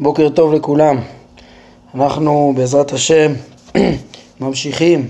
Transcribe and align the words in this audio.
בוקר 0.00 0.28
טוב 0.28 0.54
לכולם. 0.54 0.98
אנחנו 1.94 2.52
בעזרת 2.56 2.92
השם 2.92 3.32
ממשיכים 4.40 5.08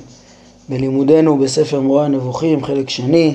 בלימודנו 0.68 1.38
בספר 1.38 1.80
מורה 1.80 2.04
הנבוכים, 2.04 2.64
חלק 2.64 2.90
שני. 2.90 3.34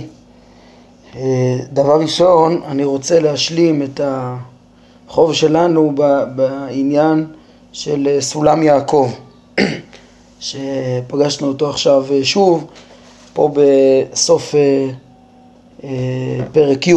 אה, 1.16 1.58
דבר 1.74 2.02
ראשון, 2.02 2.62
אני 2.68 2.84
רוצה 2.84 3.20
להשלים 3.20 3.84
את 3.84 4.02
החוב 4.04 5.34
שלנו 5.34 5.94
בעניין 6.36 7.26
של 7.72 8.18
סולם 8.20 8.64
יעקב, 8.64 9.10
שפגשנו 10.40 11.48
אותו 11.48 11.70
עכשיו 11.70 12.06
שוב, 12.24 12.66
פה 13.34 13.52
בסוף 13.54 14.56
אה, 15.84 15.90
פרק 16.52 16.88
י'. 16.88 16.96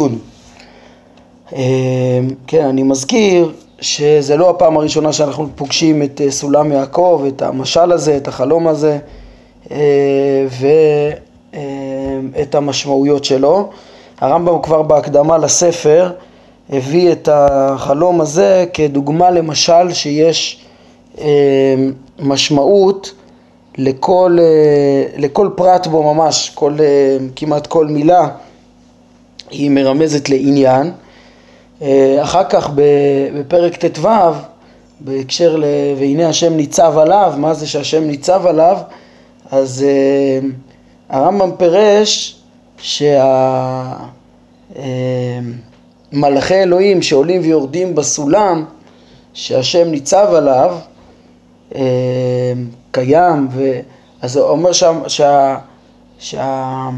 אה, 1.54 2.20
כן, 2.46 2.64
אני 2.64 2.82
מזכיר 2.82 3.52
שזה 3.82 4.36
לא 4.36 4.50
הפעם 4.50 4.76
הראשונה 4.76 5.12
שאנחנו 5.12 5.48
פוגשים 5.54 6.02
את 6.02 6.20
אה, 6.24 6.30
סולם 6.30 6.72
יעקב, 6.72 7.24
את 7.28 7.42
המשל 7.42 7.92
הזה, 7.92 8.16
את 8.16 8.28
החלום 8.28 8.68
הזה 8.68 8.98
ואת 12.32 12.54
המשמעויות 12.54 13.24
שלו. 13.24 13.70
הרמב"ם 14.20 14.62
כבר 14.62 14.82
בהקדמה 14.82 15.38
לספר 15.38 16.12
הביא 16.70 17.12
את 17.12 17.28
החלום 17.32 18.20
הזה 18.20 18.64
כדוגמה 18.72 19.30
למשל 19.30 19.92
שיש 19.92 20.66
משמעות 22.18 23.12
לכל, 23.78 24.38
לכל 25.16 25.50
פרט 25.56 25.86
בו 25.86 26.14
ממש, 26.14 26.52
כל, 26.54 26.76
כמעט 27.36 27.66
כל 27.66 27.86
מילה 27.86 28.28
היא 29.50 29.70
מרמזת 29.70 30.28
לעניין. 30.28 30.92
אה, 31.82 32.18
אחר 32.22 32.44
כך 32.44 32.70
בפרק 33.34 33.76
ט"ו, 33.76 34.08
בהקשר 35.00 35.56
ל... 35.56 35.64
והנה 35.98 36.28
השם 36.28 36.52
ניצב 36.56 36.98
עליו, 36.98 37.34
מה 37.36 37.54
זה 37.54 37.66
שהשם 37.66 38.04
ניצב 38.04 38.46
עליו? 38.46 38.78
אז 39.50 39.84
uh, 39.84 40.44
הרמב"ם 41.08 41.50
פירש 41.56 42.42
שהמלאכי 42.78 44.14
uh, 46.54 46.62
אלוהים 46.62 47.02
שעולים 47.02 47.40
ויורדים 47.42 47.94
בסולם 47.94 48.64
שהשם 49.34 49.90
ניצב 49.90 50.28
עליו 50.34 50.76
קיים, 52.90 53.48
ו... 53.50 53.80
אז 54.22 54.36
הוא 54.36 54.48
אומר 54.48 54.72
שם 54.72 55.00
שה... 55.08 55.56
שה... 56.18 56.88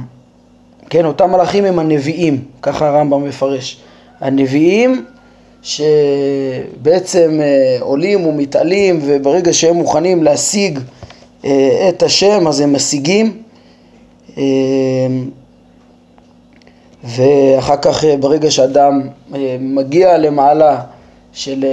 כן, 0.91 1.05
אותם 1.05 1.31
מלאכים 1.31 1.65
הם 1.65 1.79
הנביאים, 1.79 2.45
ככה 2.63 2.89
הרמב"ם 2.89 3.25
מפרש. 3.25 3.81
הנביאים 4.25 5.05
שבעצם 5.63 7.41
אה, 7.43 7.77
עולים 7.81 8.27
ומתעלים 8.27 9.01
וברגע 9.03 9.53
שהם 9.53 9.77
מוכנים 9.77 10.23
להשיג 10.23 10.79
אה, 11.45 11.89
את 11.89 12.03
השם 12.03 12.49
אז 12.49 12.61
הם 12.61 12.73
משיגים. 12.73 13.43
אה, 14.39 14.43
ואחר 17.05 17.77
כך 17.77 18.05
ברגע 18.21 18.51
שאדם 18.51 19.09
מגיע 19.61 20.19
למעלה 20.19 20.81
של 21.33 21.65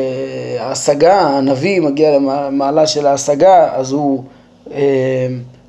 ההשגה, 0.59 1.19
הנביא 1.19 1.81
מגיע 1.81 2.11
למעלה 2.11 2.88
של 2.88 3.07
ההשגה 3.07 3.69
אז 3.73 3.91
הוא 3.91 4.23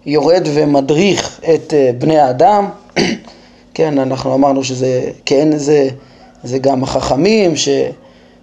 יורד 0.07 0.49
ומדריך 0.55 1.41
את 1.55 1.75
בני 1.99 2.19
האדם. 2.19 2.69
כן, 3.75 3.99
אנחנו 3.99 4.35
אמרנו 4.35 4.65
שזה, 4.65 5.11
כן, 5.27 5.57
זה, 5.57 5.89
זה 6.45 6.59
גם 6.59 6.83
החכמים, 6.83 7.57
ש, 7.57 7.69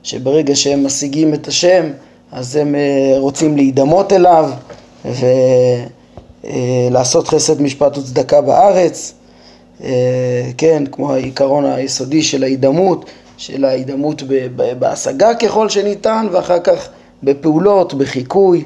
שברגע 0.03 0.55
שהם 0.55 0.85
משיגים 0.85 1.33
את 1.33 1.47
השם, 1.47 1.91
אז 2.31 2.55
הם 2.55 2.75
אה, 2.75 3.15
רוצים 3.17 3.55
להידמות 3.55 4.13
אליו 4.13 4.49
ולעשות 6.43 7.25
אה, 7.25 7.29
חסד, 7.31 7.61
משפט 7.61 7.97
וצדקה 7.97 8.41
בארץ, 8.41 9.13
אה, 9.83 10.49
כן, 10.57 10.83
כמו 10.91 11.13
העיקרון 11.13 11.65
היסודי 11.65 12.23
של 12.23 12.43
ההידמות, 12.43 13.05
של 13.37 13.65
ההידמות 13.65 14.23
בהשגה 14.79 15.35
ככל 15.35 15.69
שניתן, 15.69 16.27
ואחר 16.31 16.59
כך 16.59 16.89
בפעולות, 17.23 17.93
בחיקוי, 17.93 18.65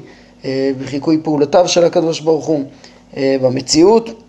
בחיקוי 0.80 1.18
פעולותיו 1.22 1.68
של 1.68 1.84
הקדוש 1.84 2.20
ברוך 2.20 2.46
הוא 2.46 2.64
במציאות. 3.16 4.23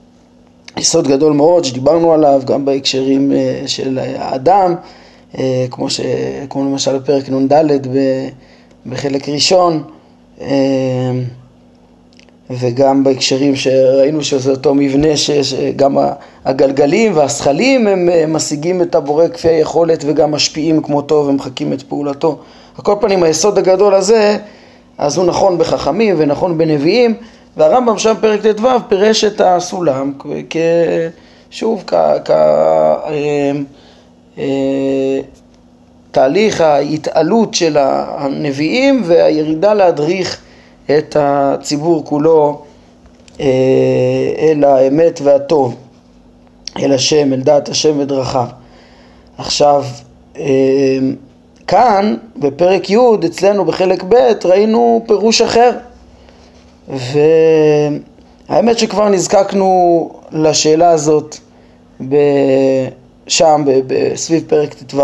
יסוד 0.78 1.08
גדול 1.08 1.34
מאוד 1.34 1.66
שדיברנו 1.66 2.14
עליו 2.14 2.42
גם 2.46 2.66
בהקשרים 2.66 3.32
אה, 3.32 3.62
של 3.66 4.00
האדם, 4.18 4.76
אה, 5.38 5.66
כמו, 5.72 5.90
ש... 5.90 6.02
כמו 6.50 6.64
למשל 6.64 6.98
בפרק 6.98 7.30
נ"ד 7.30 7.88
בחלק 8.86 9.30
ראשון, 9.30 9.84
אה, 10.42 10.48
וגם 12.50 13.04
בהקשרים 13.04 13.56
שראינו 13.56 14.24
שזה 14.24 14.52
אותו 14.52 14.76
מבנה 14.76 15.18
שגם 15.18 15.98
הגלגלים 16.46 17.18
והשכלים 17.18 17.88
הם 17.88 18.34
משיגים 18.34 18.82
את 18.82 18.96
הבורא 18.96 19.28
כפי 19.28 19.48
היכולת 19.48 20.04
וגם 20.08 20.32
משפיעים 20.32 20.82
כמותו 20.82 21.26
ומחקים 21.28 21.74
את 21.74 21.82
פעולתו. 21.82 22.38
על 22.78 22.84
כל 22.84 22.96
פנים 23.02 23.24
היסוד 23.24 23.58
הגדול 23.58 23.94
הזה, 23.94 24.38
אז 24.98 25.18
הוא 25.18 25.26
נכון 25.26 25.58
בחכמים 25.58 26.16
ונכון 26.18 26.58
בנביאים 26.58 27.16
והרמב"ם 27.58 27.98
שם 27.98 28.14
פרק 28.22 28.42
ט"ו 28.42 28.68
פירש 28.88 29.24
את 29.24 29.42
הסולם 29.42 30.14
כ... 30.20 30.56
שוב, 31.52 31.84
כ... 31.88 31.94
כ... 32.26 32.30
אה, 32.32 33.52
אה, 34.38 35.20
ההתעלות 36.60 37.54
של 37.54 37.78
הנביאים 37.80 39.02
והירידה 39.06 39.74
להדריך 39.74 40.42
את 40.98 41.18
הציבור 41.20 42.06
כולו 42.06 42.62
אה, 43.40 43.46
אל 44.38 44.64
האמת 44.64 45.20
והטוב, 45.24 45.76
אל 46.80 46.92
השם, 46.92 47.34
אל 47.34 47.42
דעת 47.42 47.70
השם 47.70 48.00
ודרכיו. 48.00 48.48
עכשיו, 49.38 49.86
כאן 51.68 52.16
בפרק 52.38 52.90
י' 52.90 52.98
אצלנו 53.26 53.66
בחלק 53.66 54.04
ב' 54.04 54.16
ראינו 54.46 55.04
פירוש 55.08 55.42
אחר 55.42 55.72
והאמת 56.90 58.80
שכבר 58.80 59.10
נזקקנו 59.10 60.10
לשאלה 60.32 60.90
הזאת 60.90 61.38
שם, 63.28 63.64
סביב 64.16 64.44
פרק 64.48 64.74
ט"ו, 64.74 65.02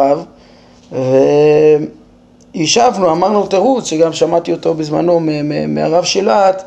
והשבנו, 2.56 3.12
אמרנו 3.12 3.48
תירוץ, 3.48 3.86
שגם 3.86 4.14
שמעתי 4.14 4.52
אותו 4.52 4.74
בזמנו 4.74 5.20
מהרב 5.68 6.04
שילת, 6.04 6.64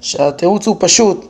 שהתירוץ 0.00 0.66
הוא 0.66 0.76
פשוט. 0.78 1.26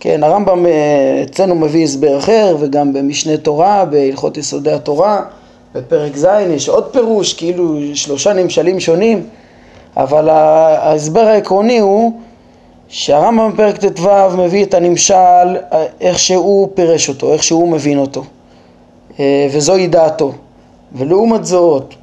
כן, 0.00 0.22
הרמב"ם 0.24 0.66
אה, 0.66 1.22
אצלנו 1.22 1.54
מביא 1.54 1.84
הסבר 1.84 2.18
אחר, 2.18 2.56
וגם 2.60 2.92
במשנה 2.92 3.36
תורה, 3.36 3.84
בהלכות 3.84 4.36
יסודי 4.36 4.72
התורה, 4.72 5.22
בפרק 5.74 6.16
ז' 6.16 6.26
יש 6.50 6.68
עוד 6.68 6.84
פירוש, 6.92 7.32
כאילו 7.32 7.76
שלושה 7.94 8.32
נמשלים 8.32 8.80
שונים, 8.80 9.26
אבל 9.96 10.28
ההסבר 10.28 11.20
העקרוני 11.20 11.78
הוא 11.78 12.12
שהרמב"ם 12.88 13.52
בפרק 13.52 13.76
ט"ו 13.76 14.36
מביא 14.36 14.64
את 14.64 14.74
הנמשל 14.74 15.56
איך 16.00 16.18
שהוא 16.18 16.68
פירש 16.74 17.08
אותו, 17.08 17.32
איך 17.32 17.42
שהוא 17.42 17.68
מבין 17.68 17.98
אותו 17.98 18.24
אה, 19.20 19.48
וזוהי 19.52 19.86
דעתו. 19.86 20.32
ולעומת 20.92 21.44
זאת 21.44 21.94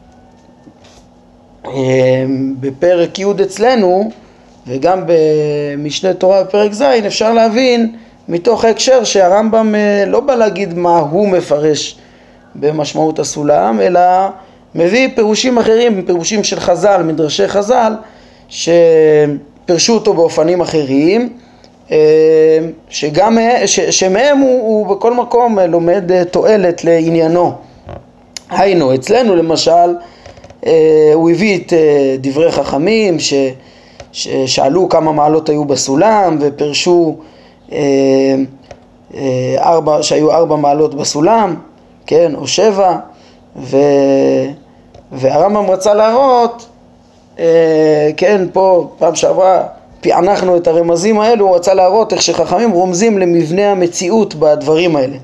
אה, 1.66 1.72
בפרק 2.60 3.20
י' 3.20 3.26
אצלנו 3.44 4.12
וגם 4.68 5.04
במשנה 5.06 6.14
תורה 6.14 6.44
בפרק 6.44 6.74
ז' 6.74 6.82
אפשר 6.82 7.34
להבין 7.34 7.96
מתוך 8.28 8.66
ההקשר 8.66 9.04
שהרמב"ם 9.04 9.76
אה, 9.76 10.06
לא 10.08 10.20
בא 10.20 10.36
להגיד 10.36 10.74
מה 10.74 11.00
הוא 11.00 11.28
מפרש 11.28 11.98
במשמעות 12.56 13.20
הסולם 13.20 13.82
אלא 13.82 14.02
מביא 14.76 15.10
פירושים 15.16 15.58
אחרים, 15.58 16.06
פירושים 16.06 16.44
של 16.44 16.60
חז"ל, 16.60 17.04
מדרשי 17.04 17.48
חז"ל 17.48 17.94
ש... 18.50 18.70
פירשו 19.66 19.94
אותו 19.94 20.14
באופנים 20.14 20.62
אחרים, 20.62 21.30
אה, 21.92 21.98
שגם, 22.90 23.38
ש, 23.66 23.80
שמהם 23.80 24.38
הוא, 24.38 24.62
הוא 24.62 24.96
בכל 24.96 25.14
מקום 25.14 25.60
לומד 25.60 26.12
אה, 26.12 26.26
תועלת 26.26 26.84
לעניינו. 26.84 27.52
היינו, 28.50 28.96
אצלנו 28.96 29.36
למשל, 29.36 29.96
אה, 30.66 31.12
הוא 31.14 31.30
הביא 31.30 31.58
את 31.58 31.74
דברי 32.22 32.52
חכמים 32.52 33.20
ש, 33.20 33.34
ששאלו 34.12 34.90
כמה 34.90 35.12
מעלות 35.12 35.50
היו 35.50 35.66
בסולם 35.66 36.38
ופירשו 36.42 37.16
ארבע, 39.58 40.04
שהיו 40.04 40.32
ארבע 40.32 40.56
מעלות 40.56 40.96
בסולם, 40.96 41.56
כן, 42.06 42.36
או 42.36 42.48
שבע, 42.48 42.98
ו, 43.56 43.78
והרמב"ם 45.12 45.70
רצה 45.70 45.94
להראות 45.94 46.68
אה, 46.68 46.73
כן, 48.18 48.46
פה, 48.54 48.88
פעם 48.98 49.16
שעברה, 49.16 49.64
פענחנו 50.02 50.58
את 50.58 50.68
הרמזים 50.68 51.20
האלו, 51.20 51.48
הוא 51.48 51.56
רצה 51.56 51.74
להראות 51.74 52.14
איך 52.14 52.22
שחכמים 52.22 52.72
רומזים 52.72 53.20
למבנה 53.20 53.72
המציאות 53.72 54.36
בדברים 54.36 54.96
האלה. 54.96 55.18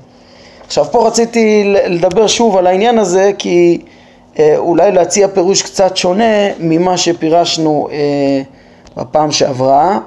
עכשיו 0.66 0.84
פה 0.84 1.06
רציתי 1.06 1.62
לדבר 1.86 2.26
שוב 2.26 2.56
על 2.56 2.66
העניין 2.66 2.98
הזה 2.98 3.30
כי 3.38 3.78
אה, 4.38 4.54
אולי 4.56 4.92
להציע 4.92 5.28
פירוש 5.28 5.62
קצת 5.62 5.96
שונה 5.96 6.48
ממה 6.58 6.96
שפירשנו 6.96 7.88
אה, 7.92 8.42
בפעם 8.96 9.32
שעברה, 9.32 9.98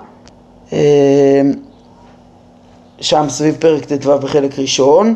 אה, 0.74 0.80
שם 3.02 3.26
סביב 3.30 3.56
פרק 3.60 3.86
ט"ו 3.86 4.20
בחלק 4.20 4.60
ראשון. 4.60 5.16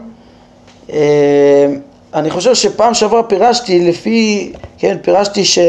אני 2.14 2.30
חושב 2.30 2.56
שפעם 2.56 2.94
שעברה 2.94 3.24
פירשתי 3.24 3.90
לפי, 3.90 4.52
כן, 4.78 4.98
פירשתי 5.02 5.46
ש, 5.46 5.60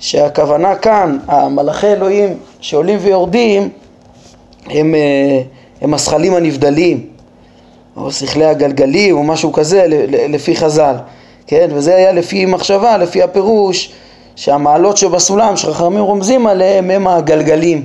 שהכוונה 0.00 0.74
כאן, 0.74 1.18
המלאכי 1.26 1.86
אלוהים 1.86 2.36
שעולים 2.60 2.98
ויורדים 3.02 3.68
הם, 4.66 4.94
הם 5.80 5.94
השכלים 5.94 6.34
הנבדלים 6.34 7.06
או 7.96 8.12
שכלי 8.12 8.44
הגלגלים 8.44 9.16
או 9.16 9.22
משהו 9.22 9.52
כזה 9.52 9.84
לפי 10.28 10.56
חז"ל 10.56 10.94
כן, 11.46 11.68
וזה 11.72 11.96
היה 11.96 12.12
לפי 12.12 12.46
מחשבה, 12.46 12.96
לפי 12.96 13.22
הפירוש 13.22 13.92
שהמעלות 14.36 14.96
שבסולם 14.96 15.56
שחכמים 15.56 16.02
רומזים 16.02 16.46
עליהם 16.46 16.90
הם 16.90 17.06
הגלגלים. 17.06 17.84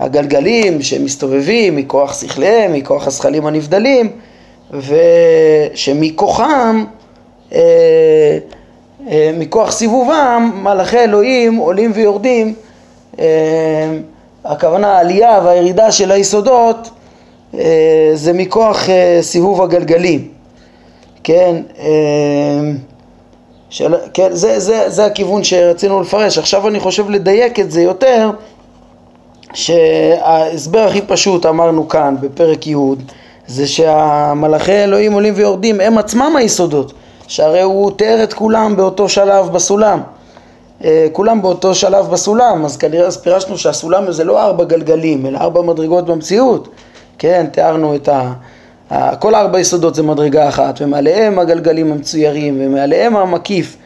והגלגלים 0.00 0.82
שמסתובבים 0.82 1.76
מכוח 1.76 2.20
שכליהם, 2.20 2.72
מכוח 2.72 3.06
השכלים 3.06 3.46
הנבדלים 3.46 4.10
ושמכוחם, 5.74 6.84
אה, 7.52 7.58
אה, 7.58 8.38
מכוח 9.38 9.70
סיבובם, 9.70 10.60
מלאכי 10.62 10.98
אלוהים 10.98 11.56
עולים 11.56 11.92
ויורדים. 11.94 12.54
אה, 13.18 13.24
הכוונה 14.44 14.88
העלייה 14.88 15.40
והירידה 15.44 15.92
של 15.92 16.12
היסודות 16.12 16.90
אה, 17.54 18.10
זה 18.14 18.32
מכוח 18.32 18.88
אה, 18.90 19.18
סיבוב 19.22 19.62
הגלגלים. 19.62 20.28
כן, 21.24 21.62
של, 23.70 23.94
כן 24.14 24.28
זה, 24.32 24.60
זה, 24.60 24.90
זה 24.90 25.04
הכיוון 25.04 25.44
שרצינו 25.44 26.00
לפרש. 26.00 26.38
עכשיו 26.38 26.68
אני 26.68 26.80
חושב 26.80 27.10
לדייק 27.10 27.60
את 27.60 27.70
זה 27.70 27.82
יותר, 27.82 28.30
שההסבר 29.54 30.80
הכי 30.80 31.00
פשוט 31.00 31.46
אמרנו 31.46 31.88
כאן 31.88 32.16
בפרק 32.20 32.66
י' 32.66 32.74
זה 33.46 33.66
שהמלאכי 33.66 34.72
אלוהים 34.72 35.12
עולים 35.12 35.34
ויורדים 35.36 35.80
הם 35.80 35.98
עצמם 35.98 36.36
היסודות, 36.36 36.92
שהרי 37.28 37.62
הוא 37.62 37.90
תיאר 37.90 38.22
את 38.22 38.32
כולם 38.32 38.76
באותו 38.76 39.08
שלב 39.08 39.52
בסולם. 39.52 40.00
אה, 40.84 41.06
כולם 41.12 41.42
באותו 41.42 41.74
שלב 41.74 42.10
בסולם, 42.10 42.64
אז 42.64 42.76
כנראה 42.76 43.06
אז 43.06 43.16
פירשנו 43.16 43.58
שהסולם 43.58 44.12
זה 44.12 44.24
לא 44.24 44.42
ארבע 44.42 44.64
גלגלים, 44.64 45.26
אלא 45.26 45.38
ארבע 45.38 45.62
מדרגות 45.62 46.06
במציאות. 46.06 46.68
כן, 47.18 47.46
תיארנו 47.52 47.94
את 47.94 48.08
ה... 48.08 48.32
כל 49.18 49.34
ארבע 49.34 49.60
יסודות 49.60 49.94
זה 49.94 50.02
מדרגה 50.02 50.48
אחת, 50.48 50.78
ומעליהם 50.80 51.38
הגלגלים 51.38 51.92
המצוירים, 51.92 52.56
ומעליהם 52.60 53.16
המקיף, 53.16 53.76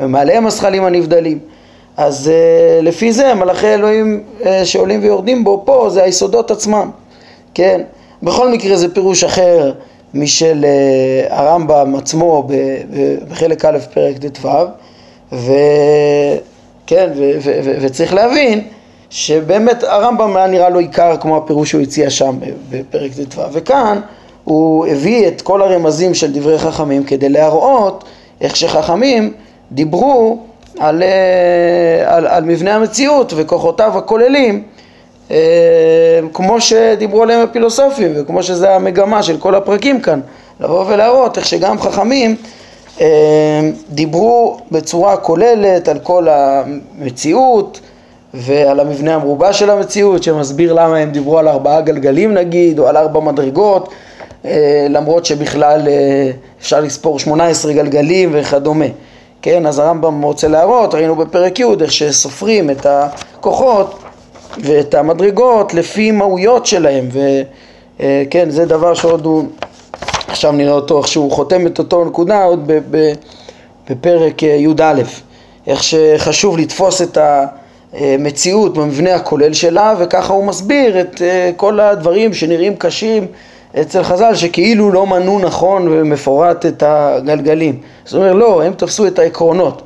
ומעליהם 0.00 0.46
הזכלים 0.46 0.84
הנבדלים. 0.84 1.38
אז 1.96 2.30
uh, 2.30 2.84
לפי 2.84 3.12
זה 3.12 3.34
מלאכי 3.34 3.66
אלוהים 3.66 4.24
uh, 4.40 4.46
שעולים 4.64 5.02
ויורדים 5.02 5.44
בו 5.44 5.62
פה 5.64 5.86
זה 5.90 6.02
היסודות 6.02 6.50
עצמם, 6.50 6.90
כן? 7.54 7.80
בכל 8.22 8.48
מקרה 8.48 8.76
זה 8.76 8.94
פירוש 8.94 9.24
אחר 9.24 9.72
משל 10.14 10.64
uh, 10.64 11.32
הרמב"ם 11.32 11.94
עצמו 11.96 12.48
בחלק 13.28 13.64
א' 13.64 13.78
פרק 13.94 14.16
ט"ו, 14.18 14.48
וכן, 15.32 17.10
וצריך 17.80 18.14
להבין 18.14 18.68
שבאמת 19.10 19.82
הרמב"ם 19.82 20.36
היה 20.36 20.46
נראה 20.46 20.68
לו 20.68 20.78
עיקר 20.78 21.16
כמו 21.20 21.36
הפירוש 21.36 21.70
שהוא 21.70 21.82
הציע 21.82 22.10
שם 22.10 22.38
בפרק 22.70 23.10
ט"ו, 23.12 23.42
וכאן 23.52 24.00
הוא 24.44 24.86
הביא 24.86 25.28
את 25.28 25.42
כל 25.42 25.62
הרמזים 25.62 26.14
של 26.14 26.32
דברי 26.32 26.58
חכמים 26.58 27.04
כדי 27.04 27.28
להראות 27.28 28.04
איך 28.40 28.56
שחכמים 28.56 29.32
דיברו 29.72 30.38
על, 30.78 31.02
אה, 31.02 32.16
על, 32.16 32.26
על 32.26 32.44
מבנה 32.44 32.74
המציאות 32.74 33.32
וכוחותיו 33.36 33.98
הכוללים 33.98 34.54
אה, 34.54 34.71
כמו 36.32 36.60
שדיברו 36.60 37.22
עליהם 37.22 37.40
הפילוסופים 37.40 38.12
וכמו 38.16 38.42
שזה 38.42 38.74
המגמה 38.74 39.22
של 39.22 39.36
כל 39.36 39.54
הפרקים 39.54 40.00
כאן 40.00 40.20
לבוא 40.60 40.84
ולהראות 40.88 41.38
איך 41.38 41.46
שגם 41.46 41.80
חכמים 41.80 42.36
אה, 43.00 43.70
דיברו 43.90 44.58
בצורה 44.70 45.16
כוללת 45.16 45.88
על 45.88 45.98
כל 45.98 46.26
המציאות 46.30 47.80
ועל 48.34 48.80
המבנה 48.80 49.14
המרובע 49.14 49.52
של 49.52 49.70
המציאות 49.70 50.22
שמסביר 50.22 50.72
למה 50.72 50.96
הם 50.96 51.10
דיברו 51.10 51.38
על 51.38 51.48
ארבעה 51.48 51.80
גלגלים 51.80 52.34
נגיד 52.34 52.78
או 52.78 52.88
על 52.88 52.96
ארבע 52.96 53.20
מדרגות 53.20 53.88
אה, 54.44 54.86
למרות 54.90 55.24
שבכלל 55.24 55.88
אה, 55.88 56.30
אפשר 56.60 56.80
לספור 56.80 57.18
18 57.18 57.72
גלגלים 57.72 58.30
וכדומה. 58.32 58.84
כן, 59.42 59.66
אז 59.66 59.78
הרמב"ם 59.78 60.22
רוצה 60.22 60.48
להראות, 60.48 60.94
ראינו 60.94 61.16
בפרק 61.16 61.58
י' 61.58 61.64
איך 61.80 61.92
שסופרים 61.92 62.70
את 62.70 62.86
הכוחות 62.86 63.98
ואת 64.58 64.94
המדרגות 64.94 65.74
לפי 65.74 66.10
מהויות 66.10 66.66
שלהם 66.66 67.08
וכן, 68.00 68.50
זה 68.50 68.64
דבר 68.64 68.94
שעוד 68.94 69.24
הוא, 69.24 69.44
עכשיו 70.28 70.52
נראה 70.52 70.72
אותו 70.72 70.98
איך 70.98 71.08
שהוא 71.08 71.32
חותם 71.32 71.66
את 71.66 71.78
אותו 71.78 72.04
נקודה 72.04 72.44
עוד 72.44 72.70
בפרק 73.90 74.42
אה, 74.42 74.48
י"א, 74.48 75.02
איך 75.66 75.82
שחשוב 75.82 76.58
לתפוס 76.58 77.02
את 77.02 77.18
המציאות 77.92 78.78
במבנה 78.78 79.14
הכולל 79.14 79.52
שלה 79.52 79.94
וככה 79.98 80.32
הוא 80.32 80.44
מסביר 80.44 81.00
את 81.00 81.22
כל 81.56 81.80
הדברים 81.80 82.34
שנראים 82.34 82.76
קשים 82.76 83.26
אצל 83.80 84.02
חז"ל 84.02 84.34
שכאילו 84.34 84.92
לא 84.92 85.06
מנו 85.06 85.38
נכון 85.38 85.88
ומפורט 85.90 86.66
את 86.66 86.82
הגלגלים. 86.86 87.80
זאת 88.04 88.14
אומרת 88.14 88.34
לא, 88.34 88.62
הם 88.62 88.72
תפסו 88.72 89.06
את 89.06 89.18
העקרונות. 89.18 89.82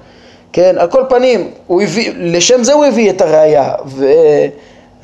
כן, 0.57 0.77
על 0.79 0.87
כל 0.89 1.03
פנים, 1.09 1.51
הביא, 1.71 2.13
לשם 2.17 2.65
זה 2.65 2.73
הוא 2.73 2.85
הביא 2.85 3.11
את 3.11 3.21
הראייה, 3.21 3.73
ו, 3.87 4.07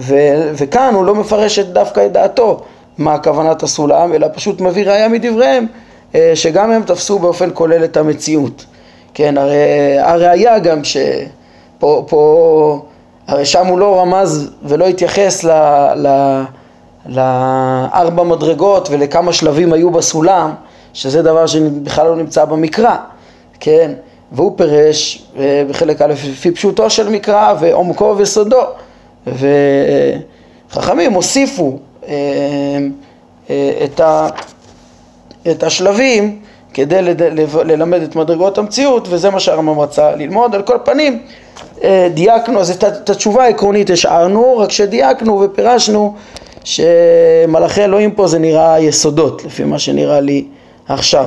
ו, 0.00 0.16
וכאן 0.54 0.94
הוא 0.94 1.04
לא 1.04 1.14
מפרש 1.14 1.58
את 1.58 1.72
דווקא 1.72 2.06
את 2.06 2.12
דעתו 2.12 2.60
מה 2.98 3.18
כוונת 3.18 3.62
הסולם, 3.62 4.14
אלא 4.14 4.26
פשוט 4.34 4.60
מביא 4.60 4.86
ראייה 4.86 5.08
מדבריהם, 5.08 5.66
אה, 6.14 6.32
שגם 6.34 6.70
הם 6.70 6.82
תפסו 6.82 7.18
באופן 7.18 7.50
כולל 7.54 7.84
את 7.84 7.96
המציאות. 7.96 8.64
כן, 9.14 9.38
הרי 9.38 9.98
הראייה 9.98 10.58
גם 10.58 10.80
שפה, 10.84 12.04
פה, 12.08 12.82
הרי 13.26 13.44
שם 13.44 13.66
הוא 13.66 13.78
לא 13.78 14.00
רמז 14.00 14.50
ולא 14.62 14.86
התייחס 14.86 15.44
ל... 15.44 15.50
ל 15.96 16.42
לארבע 17.06 18.22
מדרגות 18.22 18.88
ולכמה 18.90 19.32
שלבים 19.32 19.72
היו 19.72 19.90
בסולם, 19.90 20.54
שזה 20.92 21.22
דבר 21.22 21.46
שבכלל 21.46 22.06
לא 22.06 22.16
נמצא 22.16 22.44
במקרא, 22.44 22.96
כן? 23.60 23.92
והוא 24.32 24.52
פירש 24.56 25.22
אה, 25.38 25.62
בחלק 25.68 26.02
א' 26.02 26.06
לפי 26.06 26.50
פשוטו 26.50 26.90
של 26.90 27.08
מקרא 27.08 27.54
ועומקו 27.60 28.14
וסודו, 28.18 28.62
וחכמים 29.26 31.12
הוסיפו 31.12 31.78
אה, 32.08 32.12
אה, 33.50 33.72
את, 33.84 34.00
ה, 34.00 34.28
את 35.50 35.62
השלבים 35.62 36.38
כדי 36.74 37.02
ללמד 37.64 38.02
את 38.02 38.16
מדרגות 38.16 38.58
המציאות 38.58 39.08
וזה 39.10 39.30
מה 39.30 39.40
שהרמב"ם 39.40 39.80
רצה 39.80 40.16
ללמוד. 40.16 40.54
על 40.54 40.62
כל 40.62 40.76
פנים 40.84 41.22
דייקנו, 42.14 42.60
אז 42.60 42.70
את 42.70 43.10
התשובה 43.10 43.44
העקרונית 43.44 43.90
השארנו, 43.90 44.58
רק 44.58 44.70
שדייקנו 44.70 45.40
ופירשנו 45.40 46.14
שמלאכי 46.64 47.84
אלוהים 47.84 48.10
פה 48.10 48.26
זה 48.26 48.38
נראה 48.38 48.80
יסודות, 48.80 49.44
לפי 49.44 49.64
מה 49.64 49.78
שנראה 49.78 50.20
לי 50.20 50.44
עכשיו. 50.88 51.26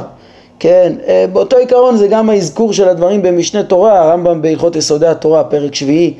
כן, 0.59 0.93
אה, 1.07 1.25
באותו 1.33 1.57
עיקרון 1.57 1.97
זה 1.97 2.07
גם 2.07 2.29
האזכור 2.29 2.73
של 2.73 2.89
הדברים 2.89 3.21
במשנה 3.21 3.63
תורה, 3.63 3.99
הרמב"ם 3.99 4.41
בהלכות 4.41 4.75
יסודי 4.75 5.07
התורה, 5.07 5.43
פרק 5.43 5.75
שביעי, 5.75 6.13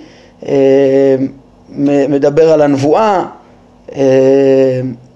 אה, 0.47 1.15
מדבר 2.09 2.51
על 2.51 2.61
הנבואה 2.61 3.25
אה, 3.95 4.01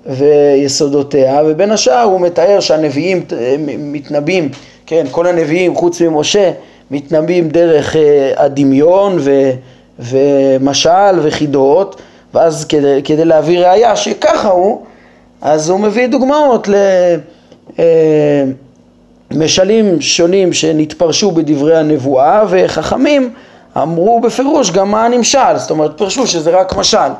ויסודותיה, 0.05 1.41
ובין 1.45 1.71
השאר 1.71 2.01
הוא 2.01 2.21
מתאר 2.21 2.59
שהנביאים 2.59 3.25
מתנבאים, 3.79 4.49
כן, 4.85 5.05
כל 5.11 5.27
הנביאים 5.27 5.75
חוץ 5.75 6.01
ממשה 6.01 6.51
מתנבאים 6.91 7.49
דרך 7.49 7.95
הדמיון 8.37 9.17
ו, 9.19 9.51
ומשל 9.99 11.19
וחידות 11.21 12.01
ואז 12.33 12.65
כדי, 12.65 13.01
כדי 13.03 13.25
להביא 13.25 13.59
ראייה 13.59 13.95
שככה 13.95 14.49
הוא, 14.49 14.81
אז 15.41 15.69
הוא 15.69 15.79
מביא 15.79 16.07
דוגמאות 16.07 16.67
למשלים 16.67 18.68
אה, 19.31 19.47
שונים 19.99 20.53
שנתפרשו 20.53 21.31
בדברי 21.31 21.77
הנבואה 21.77 22.43
וחכמים 22.49 23.33
אמרו 23.77 24.21
בפירוש 24.21 24.71
גם 24.71 24.91
מה 24.91 25.05
הנמשל, 25.05 25.57
זאת 25.57 25.71
אומרת 25.71 25.97
פרשו 25.97 26.27
שזה 26.27 26.59
רק 26.59 26.75
משל. 26.75 27.11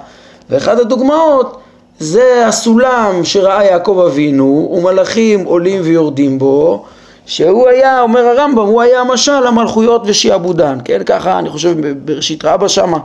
ואחד 0.49 0.79
הדוגמאות 0.79 1.59
זה 1.99 2.47
הסולם 2.47 3.21
שראה 3.23 3.63
יעקב 3.63 4.03
אבינו 4.07 4.71
ומלאכים 4.73 5.45
עולים 5.45 5.81
ויורדים 5.83 6.39
בו 6.39 6.85
שהוא 7.25 7.67
היה, 7.67 8.01
אומר 8.01 8.19
הרמב"ם, 8.19 8.65
הוא 8.65 8.81
היה 8.81 9.01
המשל 9.01 9.47
המלכויות 9.47 10.01
ושיעבודן, 10.05 10.77
כן, 10.85 11.01
ככה 11.05 11.39
אני 11.39 11.49
חושב 11.49 11.95
בראשית 12.05 12.45
רבה 12.45 12.69
שמה 12.69 12.97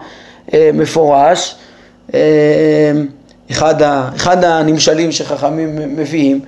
אה, 0.54 0.70
מפורש. 0.74 1.54
אמ, 2.14 2.18
אחד, 3.50 3.82
ה, 3.82 4.08
אחד 4.16 4.44
הנמשלים 4.44 5.12
שחכמים 5.12 5.96
מביאים 5.96 6.40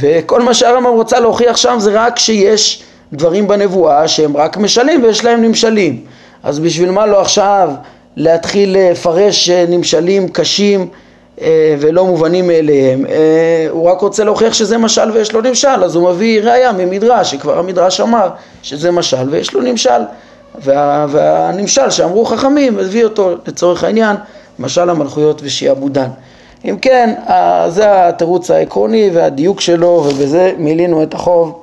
וכל 0.00 0.42
מה 0.42 0.54
שהרמב"ם 0.54 0.92
רוצה 0.92 1.20
להוכיח 1.20 1.56
שם 1.56 1.76
זה 1.78 1.90
רק 1.94 2.18
שיש 2.18 2.82
דברים 3.12 3.48
בנבואה 3.48 4.08
שהם 4.08 4.36
רק 4.36 4.56
משלים 4.56 5.02
ויש 5.02 5.24
להם 5.24 5.42
נמשלים. 5.42 6.00
אז 6.42 6.58
בשביל 6.58 6.90
מה 6.90 7.06
לא 7.06 7.20
עכשיו 7.20 7.70
להתחיל 8.16 8.76
לפרש 8.78 9.50
נמשלים 9.50 10.28
קשים 10.28 10.88
אה, 11.40 11.76
ולא 11.80 12.06
מובנים 12.06 12.46
מאליהם, 12.46 13.06
אה, 13.06 13.66
הוא 13.70 13.90
רק 13.90 14.00
רוצה 14.00 14.24
להוכיח 14.24 14.54
שזה 14.54 14.78
משל 14.78 15.10
ויש 15.10 15.32
לו 15.32 15.40
נמשל, 15.40 15.84
אז 15.84 15.94
הוא 15.94 16.10
מביא 16.10 16.42
ראייה 16.42 16.72
ממדרש, 16.72 17.30
שכבר 17.30 17.58
המדרש 17.58 18.00
אמר 18.00 18.28
שזה 18.62 18.90
משל 18.90 19.28
ויש 19.30 19.54
לו 19.54 19.60
נמשל, 19.60 20.00
וה, 20.64 21.06
והנמשל 21.10 21.90
שאמרו 21.90 22.24
חכמים, 22.24 22.78
הביא 22.78 23.04
אותו 23.04 23.34
לצורך 23.46 23.84
העניין, 23.84 24.16
משל 24.58 24.90
המלכויות 24.90 25.40
ושיעבודן. 25.44 26.08
אם 26.64 26.76
כן, 26.82 27.14
זה 27.68 28.08
התירוץ 28.08 28.50
העקרוני 28.50 29.10
והדיוק 29.14 29.60
שלו, 29.60 30.04
ובזה 30.08 30.52
מילינו 30.58 31.02
את 31.02 31.14
החוב 31.14 31.62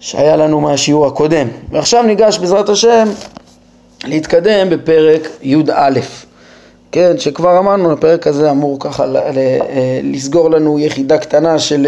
שהיה 0.00 0.36
לנו 0.36 0.60
מהשיעור 0.60 1.06
הקודם. 1.06 1.48
ועכשיו 1.70 2.02
ניגש 2.02 2.38
בעזרת 2.38 2.68
השם 2.68 3.08
להתקדם 4.04 4.70
בפרק 4.70 5.28
י"א. 5.42 6.00
כן, 6.92 7.18
שכבר 7.18 7.58
אמרנו, 7.58 7.92
הפרק 7.92 8.26
הזה 8.26 8.50
אמור 8.50 8.80
ככה 8.80 9.04
אה, 9.04 10.00
לסגור 10.02 10.50
לנו 10.50 10.78
יחידה 10.78 11.18
קטנה 11.18 11.58
של 11.58 11.86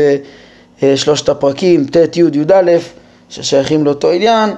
אה, 0.83 0.97
שלושת 0.97 1.29
הפרקים, 1.29 1.87
ט', 1.87 2.17
י', 2.17 2.21
י"א, 2.21 2.79
ששייכים 3.29 3.85
לאותו 3.85 4.11
עניין, 4.11 4.51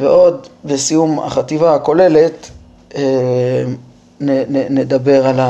ועוד 0.00 0.46
בסיום 0.64 1.20
החטיבה 1.20 1.74
הכוללת 1.74 2.50
אה, 2.96 3.64
נדבר 4.70 5.26
על 5.26 5.40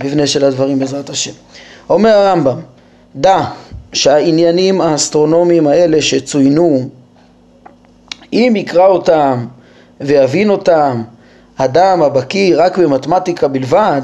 המבנה 0.00 0.26
של 0.26 0.44
הדברים 0.44 0.78
בעזרת 0.78 1.10
השם. 1.10 1.32
אומר 1.90 2.10
הרמב"ם, 2.10 2.60
דע 3.16 3.44
שהעניינים 3.92 4.80
האסטרונומיים 4.80 5.66
האלה 5.66 6.02
שצוינו, 6.02 6.88
אם 8.32 8.52
יקרא 8.56 8.86
אותם 8.86 9.46
ויבין 10.00 10.50
אותם 10.50 11.02
אדם 11.56 12.02
הבקיא 12.02 12.54
רק 12.58 12.78
במתמטיקה 12.78 13.48
בלבד, 13.48 14.02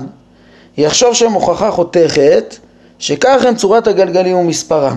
יחשוב 0.76 1.14
שהם 1.14 1.32
הוכחה 1.32 1.70
חותכת 1.70 2.56
שכך 2.98 3.44
הם 3.48 3.54
צורת 3.54 3.86
הגלגלים 3.86 4.36
ומספרם. 4.36 4.96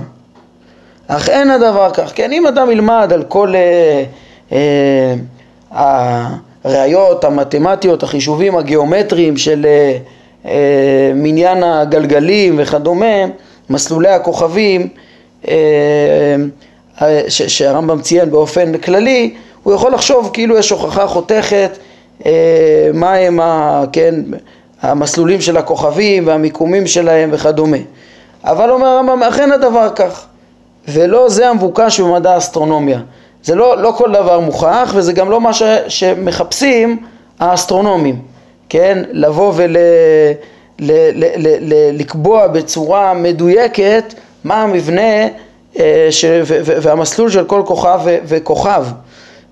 אך 1.07 1.29
אין 1.29 1.51
הדבר 1.51 1.89
כך, 1.93 2.11
כן 2.15 2.31
אם 2.31 2.47
אדם 2.47 2.71
ילמד 2.71 3.09
על 3.13 3.23
כל 3.23 3.53
אה, 3.55 4.03
אה, 5.71 6.27
הראיות 6.63 7.23
המתמטיות, 7.23 8.03
החישובים 8.03 8.55
הגיאומטריים 8.55 9.37
של 9.37 9.65
אה, 9.65 9.97
מניין 11.15 11.63
הגלגלים 11.63 12.55
וכדומה, 12.59 13.25
מסלולי 13.69 14.09
הכוכבים 14.09 14.87
אה, 15.47 15.55
אה, 17.01 17.21
שהרמב"ם 17.27 18.01
ציין 18.01 18.31
באופן 18.31 18.77
כללי, 18.77 19.33
הוא 19.63 19.73
יכול 19.73 19.93
לחשוב 19.93 20.29
כאילו 20.33 20.57
יש 20.57 20.69
הוכחה 20.69 21.07
חותכת 21.07 21.77
אה, 22.25 22.31
מה 22.93 23.13
הם 23.13 23.39
ה, 23.39 23.83
כן, 23.91 24.15
המסלולים 24.81 25.41
של 25.41 25.57
הכוכבים 25.57 26.27
והמיקומים 26.27 26.87
שלהם 26.87 27.29
וכדומה. 27.33 27.77
אבל 28.43 28.69
אומר 28.69 28.87
הרמב"ם, 28.87 29.23
אכן 29.23 29.51
הדבר 29.51 29.89
כך, 29.95 30.25
ולא 30.87 31.29
זה 31.29 31.49
המבוקש 31.49 31.99
במדע 31.99 32.33
האסטרונומיה. 32.33 32.99
זה 33.43 33.55
לא, 33.55 33.81
לא 33.81 33.91
כל 33.97 34.11
דבר 34.11 34.39
מוכח 34.39 34.93
וזה 34.95 35.13
גם 35.13 35.29
לא 35.29 35.41
מה 35.41 35.53
ש, 35.53 35.63
שמחפשים 35.87 36.97
האסטרונומים, 37.39 38.19
כן? 38.69 39.03
לבוא 39.11 39.53
ולקבוע 40.79 42.47
בצורה 42.47 43.13
מדויקת 43.13 44.13
מה 44.43 44.63
המבנה 44.63 45.27
אה, 45.79 46.07
ש, 46.09 46.25
ו, 46.25 46.59
ו, 46.65 46.81
והמסלול 46.81 47.29
של 47.29 47.45
כל 47.45 47.61
כוכב 47.65 47.99
ו, 48.03 48.17
וכוכב, 48.25 48.85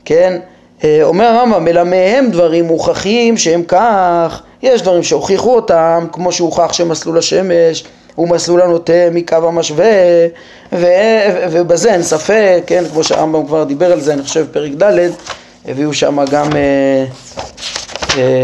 כן? 0.06 0.40
אה, 0.84 1.00
אומר 1.04 1.26
הרמב"ם, 1.26 1.68
אלא 1.68 1.84
מהם 1.84 2.32
דברים 2.32 2.66
מוכחים 2.66 3.38
שהם 3.38 3.64
כך, 3.68 4.42
יש 4.64 4.82
דברים 4.82 5.04
שהוכיחו 5.04 5.56
אותם, 5.56 6.08
כמו 6.12 6.32
שהוכח 6.32 6.74
שמסלול 6.74 7.18
השמש 7.18 7.84
הוא 8.16 8.30
מסלול 8.30 8.62
הנוטה 8.62 9.10
מקו 9.12 9.36
המשווה, 9.36 9.86
ו, 10.74 10.88
ובזה 11.52 11.94
אין 11.94 12.04
ספק, 12.04 12.64
כן, 12.68 12.84
כמו 12.92 13.04
שהרמב"ם 13.04 13.46
כבר 13.46 13.64
דיבר 13.64 13.92
על 13.92 14.00
זה, 14.00 14.14
אני 14.14 14.22
חושב 14.22 14.46
פרק 14.52 14.72
ד', 14.84 15.10
הביאו 15.68 15.94
שם 15.94 16.26
גם 16.32 16.56
אה, 16.56 17.06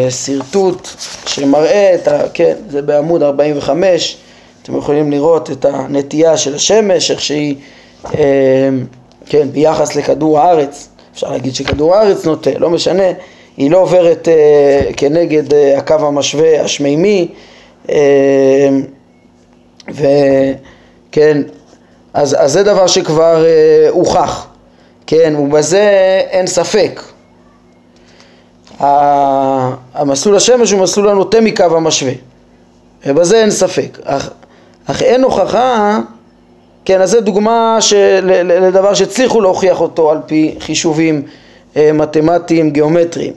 שרטוט 0.10 0.88
שמראה 1.26 1.96
את 1.96 2.08
ה... 2.08 2.22
כן, 2.34 2.54
זה 2.70 2.82
בעמוד 2.82 3.24
45, 3.24 4.18
אתם 4.64 4.78
יכולים 4.78 5.12
לראות 5.12 5.52
את 5.52 5.66
הנטייה 5.66 6.38
של 6.38 6.56
השמש, 6.56 7.12
איך 7.12 7.22
שהיא, 7.22 7.56
אה, 8.06 8.70
כן, 9.26 9.48
ביחס 9.52 9.96
לכדור 9.96 10.40
הארץ. 10.40 10.90
אפשר 11.14 11.32
להגיד 11.32 11.56
שכדור 11.56 11.96
הארץ 11.96 12.26
נוטה, 12.26 12.52
לא 12.58 12.70
משנה, 12.70 13.04
היא 13.58 13.72
לא 13.72 13.78
עוברת 13.78 14.28
אה, 14.28 14.94
כנגד 14.98 15.54
אה, 15.54 15.78
הקו 15.78 15.94
המשווה 15.94 16.62
השמימי, 16.62 17.28
אה, 17.90 18.70
וכן, 19.90 21.42
אז, 22.14 22.36
אז 22.40 22.52
זה 22.52 22.64
דבר 22.64 22.88
שכבר 22.88 23.46
אה, 23.46 23.90
הוכח, 23.90 24.48
כן, 25.08 25.36
ובזה 25.36 25.90
אין 26.30 26.48
ספק. 26.48 27.02
המסלול 29.94 30.36
השמש 30.36 30.72
הוא 30.72 30.82
מסלול 30.82 31.10
הנוטה 31.10 31.42
מקו 31.42 31.64
המשווה, 31.64 32.14
ובזה 33.06 33.42
אין 33.42 33.52
ספק, 33.52 34.00
אך, 34.04 34.30
אך 34.86 35.02
אין 35.02 35.24
הוכחה 35.24 36.00
כן, 36.86 37.02
אז 37.02 37.12
זו 37.12 37.22
דוגמה 37.22 37.78
של, 37.80 38.44
לדבר 38.44 38.94
שהצליחו 38.94 39.42
להוכיח 39.42 39.82
אותו 39.82 40.12
על 40.12 40.18
פי 40.26 40.56
חישובים 40.60 41.22
אה, 41.78 41.92
מתמטיים 41.94 42.70
גיאומטריים. 42.70 43.34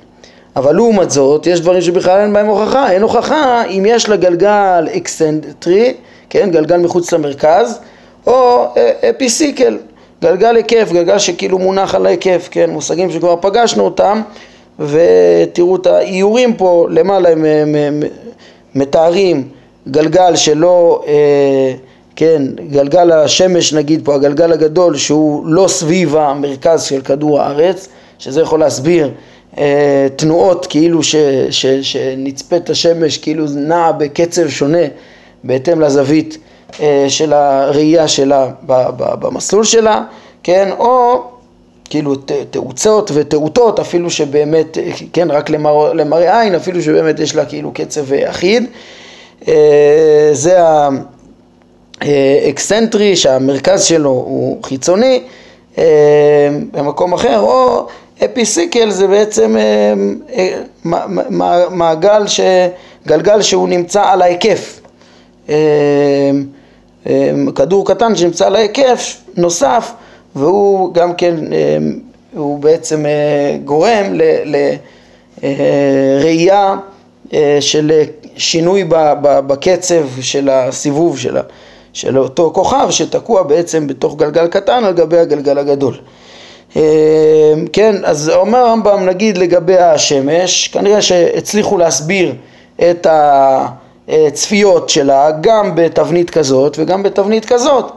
אבל 0.56 0.74
לעומת 0.74 1.10
זאת, 1.10 1.46
יש 1.46 1.60
דברים 1.60 1.80
שבכלל 1.80 2.20
אין 2.20 2.32
בהם 2.32 2.46
הוכחה. 2.46 2.92
אין 2.92 3.02
הוכחה 3.02 3.64
אם 3.64 3.84
יש 3.88 4.08
לה 4.08 4.16
גלגל 4.16 4.88
אקסנטרי, 4.96 5.94
כן, 6.30 6.50
גלגל 6.50 6.76
מחוץ 6.76 7.12
למרכז, 7.12 7.78
או 8.26 8.66
אה, 8.76 9.10
epicycle, 9.10 9.78
גלגל 10.22 10.56
היקף, 10.56 10.88
גלגל 10.92 11.18
שכאילו 11.18 11.58
מונח 11.58 11.94
על 11.94 12.06
ההיקף, 12.06 12.48
כן, 12.50 12.70
מושגים 12.70 13.10
שכבר 13.10 13.36
פגשנו 13.40 13.84
אותם, 13.84 14.22
ותראו 14.78 15.76
את 15.76 15.86
האיורים 15.86 16.56
פה 16.56 16.86
למעלה 16.90 17.30
הם 17.30 18.02
מתארים 18.74 19.48
גלגל 19.88 20.36
שלא... 20.36 21.02
אה, 21.06 21.74
כן, 22.16 22.42
גלגל 22.70 23.12
השמש 23.12 23.72
נגיד 23.72 24.00
פה, 24.04 24.14
הגלגל 24.14 24.52
הגדול 24.52 24.96
שהוא 24.96 25.46
לא 25.46 25.68
סביב 25.68 26.16
המרכז 26.16 26.82
של 26.82 27.00
כדור 27.00 27.40
הארץ, 27.40 27.88
שזה 28.18 28.40
יכול 28.40 28.60
להסביר 28.60 29.10
אה, 29.58 30.06
תנועות 30.16 30.66
כאילו 30.66 31.02
ש, 31.02 31.16
ש, 31.50 31.66
שנצפית 31.66 32.70
השמש 32.70 33.18
כאילו 33.18 33.44
נעה 33.56 33.92
בקצב 33.92 34.48
שונה 34.48 34.86
בהתאם 35.44 35.80
לזווית 35.80 36.38
אה, 36.80 37.06
של 37.08 37.32
הראייה 37.32 38.08
שלה 38.08 38.50
במסלול 38.96 39.64
שלה, 39.64 40.04
כן, 40.42 40.70
או 40.78 41.22
כאילו 41.90 42.14
תאוצות 42.50 43.10
ותאותות 43.14 43.80
אפילו 43.80 44.10
שבאמת, 44.10 44.78
כן, 45.12 45.30
רק 45.30 45.50
למראה, 45.94 46.40
עין, 46.40 46.54
אפילו 46.54 46.82
שבאמת 46.82 47.20
יש 47.20 47.34
לה 47.34 47.44
כאילו 47.44 47.72
קצב 47.74 48.12
אחיד. 48.12 48.64
אה, 49.48 50.30
זה 50.32 50.62
ה... 50.62 50.88
אה, 52.02 52.46
אקסנטרי 52.48 53.16
שהמרכז 53.16 53.84
שלו 53.84 54.10
הוא 54.10 54.62
חיצוני 54.62 55.22
אה, 55.78 55.84
במקום 56.72 57.12
אחר, 57.12 57.40
או 57.40 57.86
epicycle 58.24 58.90
זה 58.90 59.06
בעצם 59.06 59.56
אה, 59.56 59.94
מעגל, 61.70 62.26
ש... 62.26 62.40
גלגל 63.06 63.42
שהוא 63.42 63.68
נמצא 63.68 64.02
על 64.02 64.22
ההיקף, 64.22 64.80
כדור 67.54 67.86
קטן 67.86 68.16
שנמצא 68.16 68.46
על 68.46 68.56
ההיקף 68.56 69.16
נוסף 69.36 69.92
והוא 70.36 70.94
גם 70.94 71.14
כן, 71.14 71.34
הוא 72.34 72.58
בעצם 72.58 73.04
גורם 73.64 74.18
לראייה 75.42 76.76
של 77.60 78.02
שינוי 78.36 78.84
בקצב 79.20 80.04
של 80.20 80.48
הסיבוב 80.48 81.18
שלה. 81.18 81.42
של 81.94 82.18
אותו 82.18 82.50
כוכב 82.54 82.86
שתקוע 82.90 83.42
בעצם 83.42 83.86
בתוך 83.86 84.16
גלגל 84.16 84.46
קטן 84.46 84.84
על 84.84 84.92
גבי 84.92 85.18
הגלגל 85.18 85.58
הגדול. 85.58 85.94
אה, 86.76 86.82
כן, 87.72 87.96
אז 88.04 88.30
אומר 88.30 88.58
הרמב"ם 88.58 89.06
נגיד 89.06 89.38
לגבי 89.38 89.78
השמש, 89.78 90.68
כנראה 90.68 91.02
שהצליחו 91.02 91.78
להסביר 91.78 92.34
את 92.90 93.06
הצפיות 94.08 94.88
שלה 94.88 95.30
גם 95.40 95.74
בתבנית 95.74 96.30
כזאת 96.30 96.76
וגם 96.78 97.02
בתבנית 97.02 97.44
כזאת, 97.44 97.92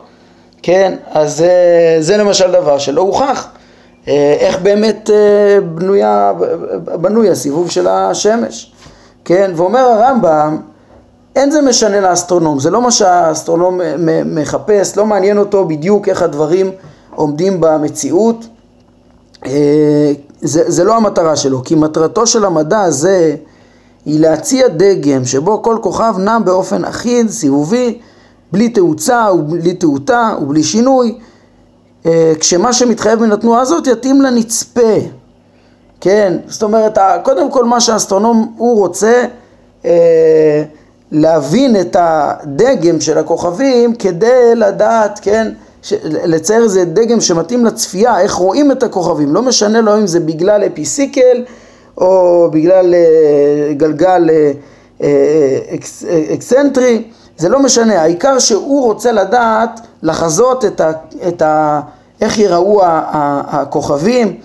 כן, 0.68 0.96
אז 1.12 1.38
זה, 1.38 1.52
זה 2.00 2.18
למשל 2.18 2.52
דבר 2.52 2.78
שלא 2.78 3.02
הוכח, 3.02 3.48
אה, 4.08 4.36
איך 4.40 4.60
באמת 4.62 5.10
אה, 5.10 5.62
בנויה, 5.62 6.34
בנוי 7.02 7.30
הסיבוב 7.30 7.70
של 7.72 7.88
השמש, 7.88 8.74
כן, 9.26 9.52
ואומר 9.56 9.80
הרמב"ם 9.80 10.58
אין 11.36 11.52
זה 11.52 11.62
משנה 11.62 12.00
לאסטרונום, 12.00 12.60
זה 12.60 12.70
לא 12.70 12.82
מה 12.82 12.92
שהאסטרונום 12.92 13.80
מחפש, 14.26 14.98
לא 14.98 15.06
מעניין 15.06 15.38
אותו 15.38 15.66
בדיוק 15.66 16.10
איך 16.10 16.22
הדברים 16.22 16.72
עומדים 17.16 17.58
במציאות, 17.60 18.46
זה, 20.42 20.64
זה 20.72 20.84
לא 20.84 20.96
המטרה 20.96 21.36
שלו, 21.36 21.64
כי 21.64 21.76
מטרתו 21.76 22.28
של 22.28 22.46
המדע 22.46 22.82
הזה 22.82 23.36
היא 24.06 24.20
להציע 24.20 24.68
דגם 24.68 25.26
שבו 25.26 25.64
כל 25.64 25.78
כוכב 25.82 26.16
נע 26.20 26.40
באופן 26.40 26.86
אחיד, 26.86 27.30
סיבובי, 27.30 28.00
בלי 28.52 28.70
תאוצה 28.70 29.28
ובלי 29.34 29.74
תאותה 29.74 30.30
ובלי 30.42 30.64
שינוי, 30.64 31.18
כשמה 32.40 32.74
שמתחייב 32.74 33.20
מן 33.20 33.32
התנועה 33.32 33.62
הזאת 33.62 33.88
יתאים 33.88 34.22
לנצפה, 34.22 34.96
כן, 36.02 36.34
זאת 36.48 36.64
אומרת, 36.64 36.98
קודם 37.24 37.52
כל 37.52 37.66
מה 37.66 37.80
שהאסטרונום 37.80 38.54
הוא 38.58 38.78
רוצה 38.78 39.26
אה, 39.86 40.64
להבין 41.12 41.82
את 41.82 41.96
הדגם 42.00 43.02
של 43.02 43.18
הכוכבים 43.18 43.96
כדי 43.96 44.56
לדעת, 44.56 45.20
כן, 45.22 45.52
לצייר 46.04 46.64
איזה 46.64 46.86
דגם 46.86 47.22
שמתאים 47.22 47.66
לצפייה, 47.66 48.20
איך 48.20 48.34
רואים 48.34 48.72
את 48.72 48.84
הכוכבים, 48.84 49.34
לא 49.34 49.42
משנה 49.42 49.82
לו 49.82 49.98
אם 49.98 50.08
זה 50.08 50.20
בגלל 50.20 50.64
אפיסיקל 50.64 51.44
או 51.98 52.48
בגלל 52.52 52.94
אה, 52.94 53.74
גלגל 53.74 54.30
אה, 54.30 54.52
אה, 55.02 55.60
אקס, 55.76 56.06
אה, 56.10 56.24
אקסנטרי, 56.34 57.04
זה 57.38 57.50
לא 57.50 57.60
משנה, 57.60 58.02
העיקר 58.02 58.40
שהוא 58.40 58.84
רוצה 58.84 59.12
לדעת, 59.12 59.80
לחזות 60.04 60.66
את 60.66 60.82
ה... 60.82 60.92
את 61.28 61.42
ה 61.42 61.82
איך 62.22 62.38
יראו 62.40 62.82
הכוכבים, 63.48 64.38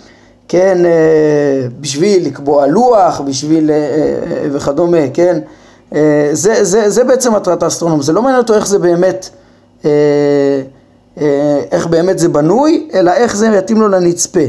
כן, 0.49 0.79
אה, 0.85 1.69
בשביל 1.81 2.27
לקבוע 2.27 2.67
לוח, 2.67 3.21
בשביל 3.21 3.71
אה, 3.71 3.77
אה, 3.77 4.49
וכדומה, 4.53 4.99
כן, 5.15 5.39
זה, 6.33 6.65
זה, 6.65 6.91
זה 6.91 7.05
בעצם 7.05 7.35
מטרת 7.35 7.63
האסטרונום, 7.63 8.03
זה 8.03 8.13
לא 8.13 8.23
מעניין 8.23 8.41
אותו 8.41 8.55
איך 8.55 8.67
זה 8.67 8.79
באמת, 8.79 9.29
איך 11.73 11.87
באמת 11.87 12.19
זה 12.19 12.29
בנוי, 12.29 12.89
אלא 12.95 13.11
איך 13.11 13.37
זה 13.37 13.47
יתאים 13.47 13.81
לו 13.81 13.89
לנצפה, 13.89 14.41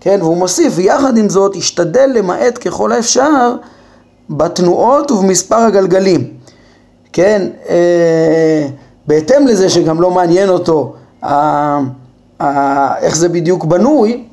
כן, 0.00 0.18
והוא 0.22 0.36
מוסיף, 0.36 0.72
ויחד 0.76 1.16
עם 1.16 1.28
זאת 1.28 1.56
השתדל 1.56 2.10
למעט 2.14 2.58
ככל 2.68 2.92
האפשר 2.92 3.54
בתנועות 4.30 5.10
ובמספר 5.10 5.56
הגלגלים, 5.56 6.28
כן, 7.12 7.48
בהתאם 9.06 9.46
לזה 9.46 9.68
שגם 9.68 10.00
לא 10.00 10.10
מעניין 10.10 10.48
אותו 10.48 10.94
איך 13.02 13.16
זה 13.16 13.28
בדיוק 13.28 13.64
בנוי, 13.64 14.24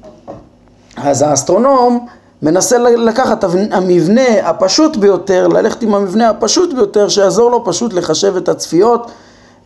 אז 0.98 1.22
האסטרונום 1.22 2.08
מנסה 2.42 2.78
לקחת 2.78 3.44
המבנה 3.72 4.50
הפשוט 4.50 4.98
ביותר, 4.98 5.48
ללכת 5.48 5.82
עם 5.82 5.96
המבנה 5.96 6.30
הפשוט 6.30 6.74
ביותר 6.74 7.10
שיעזור 7.10 7.52
לו 7.52 7.66
פשוט 7.66 7.94
לחשב 7.94 8.36
את 8.36 8.50
הצפיות, 8.50 9.12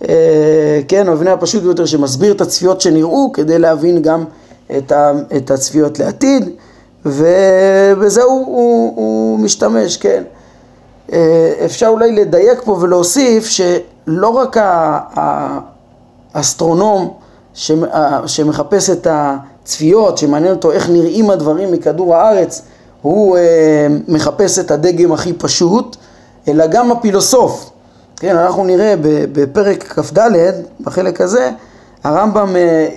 אה, 0.09 0.79
כן, 0.87 1.07
המבנה 1.07 1.33
הפשוט 1.33 1.63
ביותר 1.63 1.85
שמסביר 1.85 2.33
את 2.33 2.41
הצפיות 2.41 2.81
שנראו 2.81 3.31
כדי 3.33 3.59
להבין 3.59 4.01
גם 4.01 4.23
את 5.37 5.51
הצפיות 5.51 5.99
לעתיד 5.99 6.49
ובזה 7.05 8.23
הוא, 8.23 8.45
הוא, 8.45 8.93
הוא 8.95 9.39
משתמש, 9.39 9.97
כן. 9.97 10.23
אה, 11.13 11.53
אפשר 11.65 11.87
אולי 11.87 12.11
לדייק 12.11 12.61
פה 12.63 12.77
ולהוסיף 12.81 13.45
שלא 13.45 14.27
רק 14.27 14.57
האסטרונום 16.33 17.13
שמחפש 18.25 18.89
את 18.89 19.07
הצפיות, 19.09 20.17
שמעניין 20.17 20.53
אותו 20.53 20.71
איך 20.71 20.89
נראים 20.89 21.29
הדברים 21.29 21.71
מכדור 21.71 22.15
הארץ, 22.15 22.61
הוא 23.01 23.37
אה, 23.37 23.87
מחפש 24.07 24.59
את 24.59 24.71
הדגם 24.71 25.11
הכי 25.11 25.33
פשוט, 25.33 25.97
אלא 26.47 26.67
גם 26.67 26.91
הפילוסוף. 26.91 27.69
כן, 28.15 28.37
אנחנו 28.37 28.63
נראה 28.63 28.93
בפרק 29.31 29.83
כ"ד, 29.83 30.29
בחלק 30.81 31.21
הזה, 31.21 31.51
הרמב"ם 32.03 32.55
אה, 32.55 32.87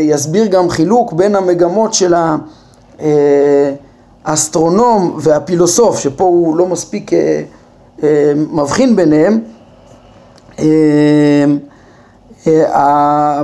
יסביר 0.00 0.46
גם 0.46 0.70
חילוק 0.70 1.12
בין 1.12 1.36
המגמות 1.36 1.94
של 1.94 2.14
האסטרונום 4.24 5.18
והפילוסוף, 5.20 5.98
שפה 5.98 6.24
הוא 6.24 6.56
לא 6.56 6.66
מספיק 6.66 7.10
מבחין 8.52 8.96
ביניהם. 8.96 9.40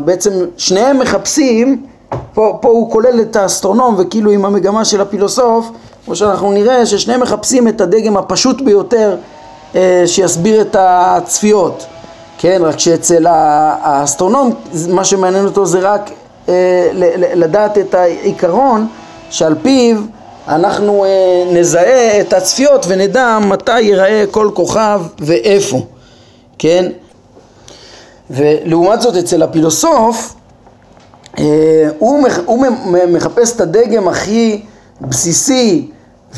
בעצם 0.05 0.31
שניהם 0.57 0.99
מחפשים, 0.99 1.83
פה, 2.35 2.59
פה 2.61 2.69
הוא 2.69 2.91
כולל 2.91 3.21
את 3.21 3.37
האסטרונום 3.37 3.95
וכאילו 3.99 4.31
עם 4.31 4.45
המגמה 4.45 4.85
של 4.85 5.01
הפילוסוף, 5.01 5.71
כמו 6.05 6.17
שאנחנו 6.17 6.53
נראה 6.53 6.87
ששניהם 6.87 7.21
מחפשים 7.21 7.69
את 7.69 7.81
הדגם 7.81 8.17
הפשוט 8.17 8.61
ביותר 8.61 9.17
אה, 9.75 10.03
שיסביר 10.07 10.61
את 10.61 10.77
הצפיות, 10.79 11.87
כן, 12.39 12.61
רק 12.65 12.79
שאצל 12.79 13.27
האסטרונום 13.29 14.55
מה 14.89 15.05
שמעניין 15.05 15.45
אותו 15.45 15.67
זה 15.67 15.79
רק 15.81 16.11
אה, 16.49 16.89
לדעת 17.35 17.79
את 17.79 17.95
העיקרון 17.95 18.87
שעל 19.31 19.55
פיו 19.63 19.97
אנחנו 20.51 21.05
אה, 21.05 21.45
נזהה 21.53 22.21
את 22.21 22.33
הצפיות 22.33 22.87
ונדע 22.89 23.39
מתי 23.39 23.81
ייראה 23.81 24.25
כל 24.31 24.51
כוכב 24.55 25.03
ואיפה, 25.19 25.87
כן? 26.59 26.87
ולעומת 28.31 29.01
זאת 29.01 29.17
אצל 29.17 29.43
הפילוסוף 29.43 30.35
אה, 31.39 31.89
הוא, 31.99 32.29
הוא 32.45 32.67
מחפש 33.09 33.57
את 33.57 33.61
הדגם 33.61 34.09
הכי 34.09 34.63
בסיסי 35.01 35.91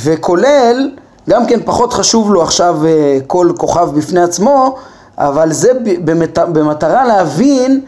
וכולל, 0.02 0.90
גם 1.30 1.46
כן 1.46 1.60
פחות 1.64 1.92
חשוב 1.92 2.32
לו 2.32 2.42
עכשיו 2.42 2.86
אה, 2.86 3.18
כל 3.26 3.52
כוכב 3.56 3.90
בפני 3.94 4.22
עצמו, 4.22 4.76
אבל 5.18 5.52
זה 5.52 5.70
במטרה 6.32 7.04
להבין 7.04 7.80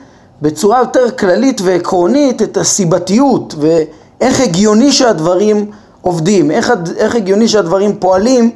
בצורה 0.42 0.78
יותר 0.78 1.10
כללית 1.10 1.60
ועקרונית 1.64 2.42
את 2.42 2.56
הסיבתיות 2.56 3.54
ואיך 3.58 4.40
הגיוני 4.40 4.92
שהדברים 4.92 5.70
עובדים, 6.04 6.50
איך, 6.50 6.72
איך 6.96 7.14
הגיוני 7.14 7.48
שהדברים 7.48 7.96
פועלים 7.98 8.50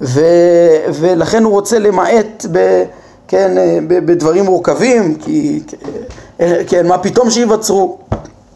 ו, 0.00 0.20
ולכן 1.00 1.44
הוא 1.44 1.52
רוצה 1.52 1.78
למעט 1.78 2.46
ב... 2.52 2.84
כן, 3.28 3.58
אה, 3.58 3.78
בדברים 3.88 4.44
מורכבים, 4.44 5.14
כי, 5.14 5.60
אה, 6.40 6.60
כן, 6.66 6.86
מה 6.86 6.98
פתאום 6.98 7.30
שייווצרו 7.30 7.98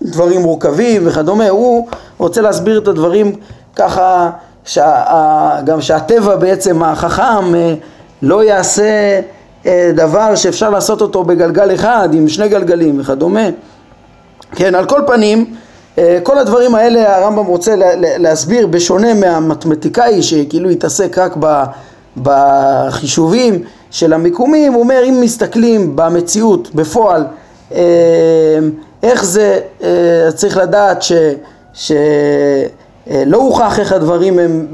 דברים 0.03 0.41
מורכבים 0.41 1.03
וכדומה, 1.07 1.49
הוא 1.49 1.89
רוצה 2.19 2.41
להסביר 2.41 2.79
את 2.79 2.89
הדברים 2.89 3.33
ככה, 3.77 4.31
שה, 4.65 5.61
גם 5.65 5.81
שהטבע 5.81 6.37
בעצם 6.37 6.83
החכם 6.83 7.55
אה, 7.55 7.75
לא 8.23 8.45
יעשה 8.45 9.21
דבר 9.95 10.35
שאפשר 10.35 10.71
לעשות 10.71 11.01
אותו 11.01 11.25
בגלגל 11.25 11.75
אחד 11.75 12.09
עם 12.13 12.29
שני 12.29 12.49
גלגלים 12.49 13.01
וכדומה. 13.01 13.49
כן, 14.55 14.75
על 14.75 14.87
כל 14.87 15.01
פנים, 15.07 15.55
כל 16.23 16.39
הדברים 16.39 16.75
האלה 16.75 17.17
הרמב"ם 17.17 17.47
רוצה 17.47 17.75
להסביר 17.97 18.67
בשונה 18.67 19.15
מהמתמטיקאי 19.15 20.23
שכאילו 20.23 20.71
התעסק 20.71 21.19
רק 21.19 21.37
בחישובים 22.17 23.63
של 23.91 24.13
המיקומים, 24.13 24.73
הוא 24.73 24.83
אומר 24.83 25.03
אם 25.09 25.21
מסתכלים 25.21 25.97
במציאות, 25.97 26.75
בפועל, 26.75 27.25
אה, 27.75 27.81
איך 29.03 29.25
זה, 29.25 29.61
אה, 29.83 30.33
צריך 30.35 30.57
לדעת 30.57 31.03
ש... 31.03 31.13
ש 31.75 31.93
אה, 33.11 33.23
לא 33.27 33.37
הוכח 33.37 33.79
איך 33.79 33.93
הדברים 33.93 34.39
הם 34.39 34.67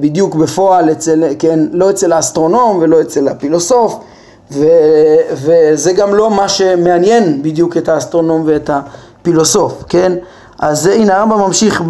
בדיוק 0.00 0.34
בפועל, 0.34 0.92
אצל, 0.92 1.24
כן, 1.38 1.60
לא 1.72 1.90
אצל 1.90 2.12
האסטרונום 2.12 2.78
ולא 2.80 3.00
אצל 3.00 3.28
הפילוסוף 3.28 3.98
ו, 4.52 4.66
וזה 5.32 5.92
גם 5.92 6.14
לא 6.14 6.30
מה 6.30 6.48
שמעניין 6.48 7.42
בדיוק 7.42 7.76
את 7.76 7.88
האסטרונום 7.88 8.42
ואת 8.46 8.70
הפילוסוף, 8.70 9.84
כן? 9.88 10.12
אז 10.64 10.86
הנה 10.86 11.16
הרמב"ם 11.16 11.38
ממשיך 11.38 11.82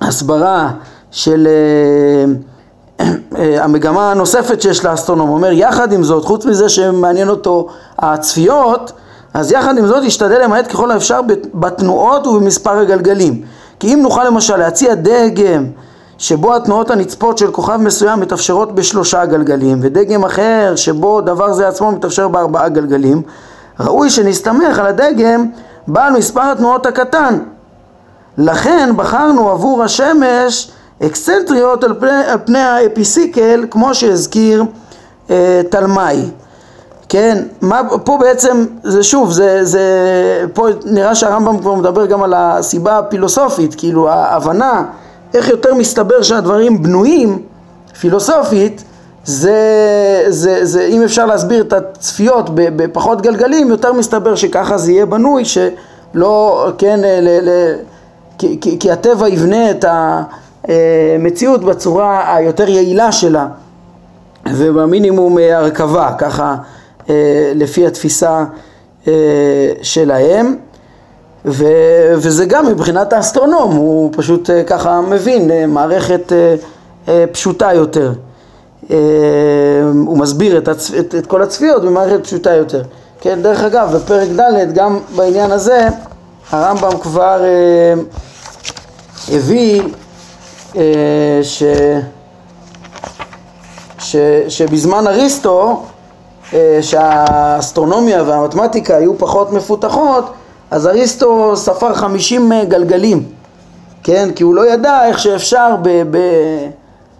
בהסברה 0.00 0.70
של 1.10 1.48
אה, 3.00 3.64
המגמה 3.64 4.10
הנוספת 4.10 4.62
שיש 4.62 4.84
לאסטרונום, 4.84 5.28
הוא 5.28 5.36
אומר 5.36 5.52
יחד 5.52 5.92
עם 5.92 6.02
זאת, 6.02 6.24
חוץ 6.24 6.46
מזה 6.46 6.68
שמעניין 6.68 7.28
אותו 7.28 7.68
הצפיות, 7.98 8.92
אז 9.34 9.52
יחד 9.52 9.78
עם 9.78 9.86
זאת 9.86 10.04
ישתדל 10.04 10.44
למעט 10.44 10.66
ככל 10.70 10.90
האפשר 10.90 11.20
בתנועות 11.54 12.26
ובמספר 12.26 12.78
הגלגלים. 12.78 13.42
כי 13.80 13.94
אם 13.94 14.02
נוכל 14.02 14.24
למשל 14.24 14.56
להציע 14.56 14.94
דגם 14.94 15.66
שבו 16.18 16.54
התנועות 16.54 16.90
הנצפות 16.90 17.38
של 17.38 17.50
כוכב 17.50 17.76
מסוים 17.76 18.20
מתאפשרות 18.20 18.74
בשלושה 18.74 19.24
גלגלים, 19.24 19.78
ודגם 19.82 20.24
אחר 20.24 20.72
שבו 20.76 21.20
דבר 21.20 21.52
זה 21.52 21.68
עצמו 21.68 21.92
מתאפשר 21.92 22.28
בארבעה 22.28 22.68
גלגלים, 22.68 23.22
ראוי 23.80 24.10
שנסתמך 24.10 24.78
על 24.78 24.86
הדגם 24.86 25.46
בעל 25.86 26.12
מספר 26.12 26.40
התנועות 26.40 26.86
הקטן. 26.86 27.38
לכן 28.38 28.90
בחרנו 28.96 29.50
עבור 29.50 29.82
השמש 29.82 30.70
אקסצנטריות 31.06 31.84
על 31.84 31.94
פני, 32.00 32.10
על 32.10 32.38
פני 32.44 32.58
האפיסיקל 32.58 33.66
כמו 33.70 33.94
שהזכיר 33.94 34.64
אה, 35.30 35.60
תלמי. 35.70 36.30
כן, 37.08 37.42
מה, 37.60 37.80
פה 38.04 38.18
בעצם, 38.20 38.66
זה 38.82 39.02
שוב, 39.02 39.32
זה, 39.32 39.64
זה, 39.64 39.80
פה 40.54 40.66
נראה 40.84 41.14
שהרמב"ם 41.14 41.58
כבר 41.58 41.74
מדבר 41.74 42.06
גם 42.06 42.22
על 42.22 42.34
הסיבה 42.36 42.98
הפילוסופית, 42.98 43.74
כאילו 43.74 44.08
ההבנה 44.10 44.84
איך 45.34 45.48
יותר 45.48 45.74
מסתבר 45.74 46.22
שהדברים 46.22 46.82
בנויים 46.82 47.42
פילוסופית, 48.00 48.84
זה, 49.24 50.24
זה, 50.28 50.64
זה, 50.64 50.84
אם 50.84 51.02
אפשר 51.02 51.26
להסביר 51.26 51.60
את 51.62 51.72
הצפיות 51.72 52.50
בפחות 52.54 53.22
גלגלים, 53.22 53.68
יותר 53.68 53.92
מסתבר 53.92 54.34
שככה 54.34 54.78
זה 54.78 54.92
יהיה 54.92 55.06
בנוי, 55.06 55.44
שלא, 55.44 56.68
כן, 56.78 57.00
ל, 57.02 57.48
ל, 57.48 57.74
כי, 58.38 58.76
כי, 58.80 58.90
הטבע 58.90 59.28
יבנה 59.28 59.70
את 59.70 59.84
המציאות 59.88 61.64
בצורה 61.64 62.36
היותר 62.36 62.68
יעילה 62.68 63.12
שלה 63.12 63.46
ובמינימום 64.54 65.38
הרכבה, 65.38 66.12
ככה 66.18 66.56
לפי 67.54 67.86
התפיסה 67.86 68.44
שלהם. 69.82 70.56
ו, 71.44 71.64
וזה 72.14 72.46
גם 72.46 72.66
מבחינת 72.66 73.12
האסטרונום, 73.12 73.76
הוא 73.76 74.10
פשוט 74.16 74.50
ככה 74.66 75.00
מבין 75.00 75.50
מערכת 75.68 76.32
פשוטה 77.32 77.72
יותר 77.72 78.12
הוא 78.88 80.18
מסביר 80.18 80.58
את, 80.58 80.68
הצ... 80.68 80.90
את, 80.94 81.14
את 81.14 81.26
כל 81.26 81.42
הצפיות 81.42 81.84
במערכת 81.84 82.24
פשוטה 82.24 82.54
יותר. 82.54 82.82
כן, 83.20 83.42
דרך 83.42 83.62
אגב, 83.62 83.96
בפרק 83.96 84.28
ד' 84.28 84.74
גם 84.74 84.98
בעניין 85.16 85.50
הזה 85.50 85.88
הרמב"ם 86.50 86.98
כבר 86.98 87.44
אה, 87.44 87.94
הביא 89.34 89.82
אה, 90.76 91.40
ש, 91.42 91.62
ש, 93.98 94.16
שבזמן 94.48 95.06
אריסטו, 95.06 95.82
אה, 96.54 96.78
שהאסטרונומיה 96.82 98.22
והמתמטיקה 98.22 98.96
היו 98.96 99.18
פחות 99.18 99.52
מפותחות, 99.52 100.32
אז 100.70 100.86
אריסטו 100.86 101.56
ספר 101.56 101.94
חמישים 101.94 102.52
גלגלים, 102.68 103.24
כן? 104.02 104.28
כי 104.36 104.42
הוא 104.42 104.54
לא 104.54 104.72
ידע 104.72 105.06
איך 105.06 105.18
שאפשר 105.18 105.76
ב... 105.82 105.88
ב 106.10 106.18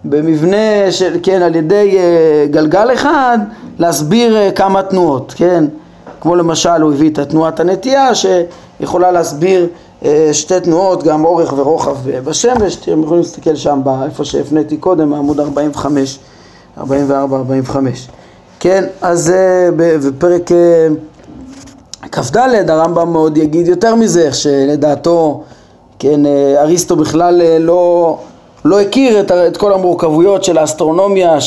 במבנה 0.05 0.91
של, 0.91 1.17
כן, 1.23 1.41
על 1.41 1.55
ידי 1.55 1.97
uh, 1.97 2.51
גלגל 2.51 2.93
אחד 2.93 3.37
להסביר 3.79 4.37
uh, 4.37 4.55
כמה 4.55 4.83
תנועות, 4.83 5.33
כן? 5.37 5.65
כמו 6.21 6.35
למשל 6.35 6.81
הוא 6.81 6.93
הביא 6.93 7.09
את 7.09 7.19
תנועת 7.19 7.59
הנטייה 7.59 8.09
שיכולה 8.15 9.11
להסביר 9.11 9.67
uh, 10.01 10.05
שתי 10.31 10.59
תנועות, 10.59 11.03
גם 11.03 11.25
אורך 11.25 11.53
ורוחב 11.57 11.95
בשמש, 12.23 12.75
אתם 12.75 13.03
יכולים 13.03 13.23
להסתכל 13.23 13.55
שם 13.55 13.81
איפה 14.05 14.25
שהפניתי 14.25 14.77
קודם, 14.77 15.11
בעמוד 15.11 15.39
45, 15.39 16.19
44-45. 16.77 16.83
כן, 18.59 18.83
אז 19.01 19.33
uh, 19.33 19.71
בפרק 19.77 20.51
uh, 20.51 22.07
כ"ד 22.11 22.69
הרמב"ם 22.69 23.13
מאוד 23.13 23.37
יגיד 23.37 23.67
יותר 23.67 23.95
מזה, 23.95 24.33
שלדעתו, 24.33 25.43
כן, 25.99 26.21
אריסטו 26.57 26.95
בכלל 26.95 27.41
לא 27.59 28.17
לא 28.65 28.81
הכיר 28.81 29.19
את, 29.19 29.31
את 29.31 29.57
כל 29.57 29.73
המורכבויות 29.73 30.43
של 30.43 30.57
האסטרונומיה 30.57 31.37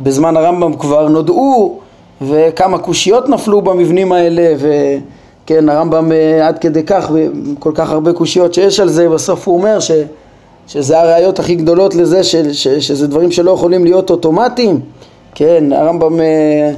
שבזמן 0.00 0.36
הרמב"ם 0.36 0.76
כבר 0.76 1.08
נודעו 1.08 1.78
וכמה 2.22 2.78
קושיות 2.78 3.28
נפלו 3.28 3.62
במבנים 3.62 4.12
האלה 4.12 4.54
וכן 4.56 5.68
הרמב"ם 5.68 6.12
אה, 6.12 6.48
עד 6.48 6.58
כדי 6.58 6.82
כך 6.82 7.10
וכל 7.14 7.72
כך 7.74 7.90
הרבה 7.90 8.12
קושיות 8.12 8.54
שיש 8.54 8.80
על 8.80 8.88
זה 8.88 9.08
בסוף 9.08 9.48
הוא 9.48 9.56
אומר 9.56 9.80
ש, 9.80 9.90
שזה 10.66 11.00
הראיות 11.00 11.38
הכי 11.38 11.54
גדולות 11.54 11.94
לזה 11.94 12.24
ש, 12.24 12.36
ש, 12.36 12.68
שזה 12.68 13.06
דברים 13.06 13.32
שלא 13.32 13.50
יכולים 13.50 13.84
להיות 13.84 14.10
אוטומטיים. 14.10 14.80
כן 15.34 15.72
הרמב"ם 15.72 16.20
אה, 16.20 16.72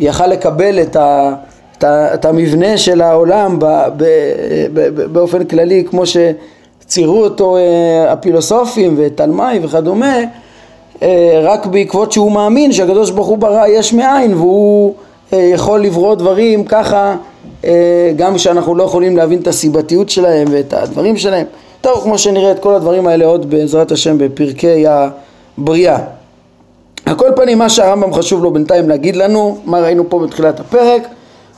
יכל 0.00 0.26
לקבל 0.26 0.82
את, 0.82 0.96
ה, 0.96 1.34
את, 1.78 1.84
ה, 1.84 2.14
את 2.14 2.24
המבנה 2.24 2.78
של 2.78 3.00
העולם 3.00 3.58
ב, 3.58 3.64
ב, 3.96 4.04
ב, 4.74 5.00
באופן 5.12 5.44
כללי 5.44 5.84
כמו 5.90 6.06
ש 6.06 6.16
ציירו 6.94 7.24
אותו 7.24 7.56
אה, 7.56 8.12
הפילוסופים 8.12 8.94
ותלמי 8.98 9.58
וכדומה 9.62 10.18
אה, 11.02 11.40
רק 11.42 11.66
בעקבות 11.66 12.12
שהוא 12.12 12.32
מאמין 12.32 12.72
שהקדוש 12.72 13.10
ברוך 13.10 13.26
הוא 13.26 13.38
ברא 13.38 13.66
יש 13.66 13.92
מאין 13.92 14.34
והוא 14.34 14.94
אה, 15.32 15.38
יכול 15.38 15.80
לברוא 15.80 16.14
דברים 16.14 16.64
ככה 16.64 17.16
גם 18.16 18.34
כשאנחנו 18.34 18.74
לא 18.74 18.82
יכולים 18.82 19.16
להבין 19.16 19.40
את 19.40 19.46
הסיבתיות 19.46 20.10
שלהם 20.10 20.46
ואת 20.50 20.72
הדברים 20.72 21.16
שלהם. 21.16 21.46
טוב 21.80 22.02
כמו 22.02 22.18
שנראה 22.18 22.50
את 22.50 22.58
כל 22.58 22.74
הדברים 22.74 23.06
האלה 23.06 23.26
עוד 23.26 23.50
בעזרת 23.50 23.92
השם 23.92 24.18
בפרקי 24.18 24.84
הבריאה. 24.88 25.98
על 27.06 27.14
כל 27.14 27.30
פנים 27.36 27.58
מה 27.58 27.68
שהרמב"ם 27.68 28.14
חשוב 28.14 28.42
לו 28.42 28.50
בינתיים 28.50 28.88
להגיד 28.88 29.16
לנו 29.16 29.58
מה 29.64 29.80
ראינו 29.80 30.10
פה 30.10 30.18
בתחילת 30.18 30.60
הפרק 30.60 31.08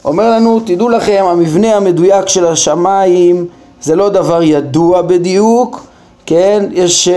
אומר 0.05 0.31
לנו 0.31 0.61
תדעו 0.61 0.89
לכם 0.89 1.25
המבנה 1.29 1.77
המדויק 1.77 2.29
של 2.29 2.47
השמיים 2.47 3.47
זה 3.87 3.97
לא 3.97 4.09
דבר 4.09 4.43
ידוע 4.43 5.03
בדיוק, 5.03 5.87
כן? 6.27 6.65
יש 6.73 7.09
אה, 7.09 7.15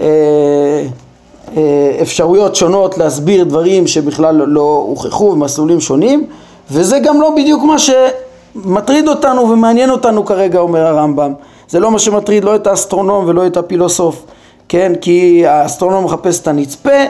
אה, 0.00 0.06
אה, 1.56 1.98
אפשרויות 2.02 2.56
שונות 2.56 2.98
להסביר 2.98 3.44
דברים 3.44 3.86
שבכלל 3.86 4.34
לא 4.34 4.84
הוכחו 4.88 5.32
במסלולים 5.32 5.80
שונים, 5.80 6.26
וזה 6.70 6.98
גם 6.98 7.20
לא 7.20 7.30
בדיוק 7.36 7.64
מה 7.64 7.76
שמטריד 7.78 9.08
אותנו 9.08 9.50
ומעניין 9.50 9.90
אותנו 9.90 10.24
כרגע, 10.24 10.58
אומר 10.58 10.86
הרמב"ם. 10.86 11.32
זה 11.68 11.80
לא 11.80 11.90
מה 11.90 11.98
שמטריד 11.98 12.44
לא 12.44 12.54
את 12.54 12.66
האסטרונום 12.66 13.24
ולא 13.28 13.46
את 13.46 13.56
הפילוסוף, 13.56 14.24
כן? 14.68 14.92
כי 15.00 15.46
האסטרונום 15.46 16.04
מחפש 16.04 16.40
את 16.40 16.48
הנצפה, 16.48 17.04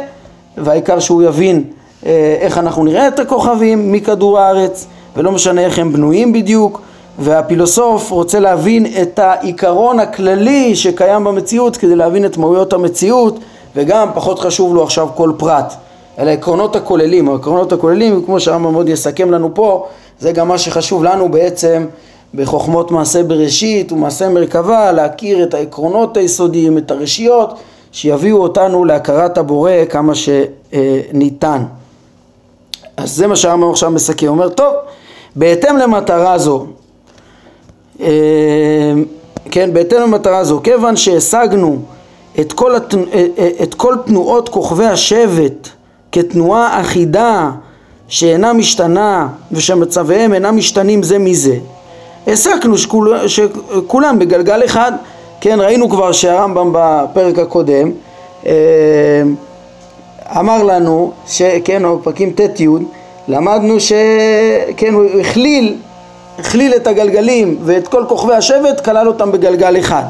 והעיקר 0.59 0.99
שהוא 0.99 1.23
יבין 1.23 1.65
אה, 2.07 2.37
איך 2.41 2.59
אנחנו 2.59 2.85
נראה 2.85 3.09
את 3.09 3.19
הכוכבים 3.19 3.93
מכדור 3.93 4.39
הארץ, 4.39 4.87
ולא 5.17 5.33
משנה 5.33 5.61
איך 5.61 5.79
הם 5.79 5.93
בנויים 5.93 6.33
בדיוק. 6.33 6.81
והפילוסוף 7.21 8.11
רוצה 8.11 8.41
להבין 8.41 8.87
את 9.03 9.19
העיקרון 9.19 10.01
הכללי 10.01 10.77
שקיים 10.77 11.25
במציאות 11.25 11.77
כדי 11.77 11.97
להבין 11.97 12.25
את 12.25 12.37
מהויות 12.37 12.73
המציאות 12.73 13.39
וגם 13.77 14.09
פחות 14.15 14.39
חשוב 14.39 14.75
לו 14.75 14.83
עכשיו 14.83 15.09
כל 15.15 15.33
פרט. 15.37 15.75
אלא 16.19 16.31
העקרונות 16.31 16.77
הכוללים, 16.77 17.29
העקרונות 17.29 17.73
הכוללים 17.73 18.23
כמו 18.27 18.41
שהרמב"ם 18.41 18.73
מאוד 18.73 18.89
יסכם 18.89 19.31
לנו 19.31 19.55
פה 19.55 19.87
זה 20.21 20.33
גם 20.33 20.49
מה 20.49 20.59
שחשוב 20.59 21.05
לנו 21.05 21.29
בעצם 21.29 21.87
בחוכמות 22.35 22.91
מעשה 22.91 23.23
בראשית 23.23 23.93
ומעשה 23.93 24.29
מרכבה 24.29 24.93
להכיר 24.93 25.43
את 25.43 25.55
העקרונות 25.55 26.17
היסודיים, 26.17 26.79
את 26.79 26.91
הרשיות 26.91 27.55
שיביאו 27.93 28.43
אותנו 28.43 28.85
להכרת 28.85 29.39
הבורא 29.39 29.73
כמה 29.91 30.13
שניתן. 30.15 31.65
אז 32.97 33.17
זה 33.17 33.27
מה 33.27 33.37
שהרמב"ם 33.37 33.71
עכשיו 33.71 33.91
מסכם, 33.91 34.27
הוא 34.27 34.35
אומר 34.35 34.49
טוב 34.49 34.75
בהתאם 35.37 35.77
למטרה 35.77 36.39
זו 36.39 36.67
כן, 39.51 39.73
בהתאם 39.73 40.01
למטרה 40.01 40.45
זו, 40.45 40.61
כיוון 40.63 40.97
שהשגנו 40.97 41.79
את 42.41 42.53
כל, 42.53 42.77
התנ... 42.77 42.99
אה, 42.99 43.27
אה, 43.39 43.49
את 43.63 43.75
כל 43.75 43.95
תנועות 44.07 44.49
כוכבי 44.49 44.85
השבט 44.85 45.69
כתנועה 46.13 46.81
אחידה 46.81 47.51
שאינה 48.09 48.53
משתנה 48.53 49.29
ושמצביהם 49.53 50.35
אינם 50.35 50.57
משתנים 50.57 51.03
זה 51.03 51.19
מזה, 51.19 51.57
הסקנו 52.27 52.79
שכול... 52.79 53.29
שכולם 53.29 54.19
בגלגל 54.19 54.65
אחד, 54.65 54.93
כן, 55.41 55.61
ראינו 55.61 55.91
כבר 55.91 56.13
שהרמב"ם 56.13 56.71
בפרק 56.73 57.39
הקודם 57.39 57.91
אמר 60.39 60.63
לנו, 60.63 61.13
שכן, 61.27 61.83
בפרקים 61.95 62.31
ט' 62.31 62.61
י', 62.61 62.67
למדנו 63.29 63.81
שכן, 63.81 64.95
הוא 64.95 65.05
הכליל 65.21 65.77
הכליל 66.39 66.75
את 66.77 66.87
הגלגלים 66.87 67.59
ואת 67.65 67.89
כל 67.89 68.05
כוכבי 68.09 68.35
השבט, 68.35 68.85
כלל 68.85 69.09
אותם 69.09 69.33
בגלגל 69.33 69.79
אחד. 69.79 70.03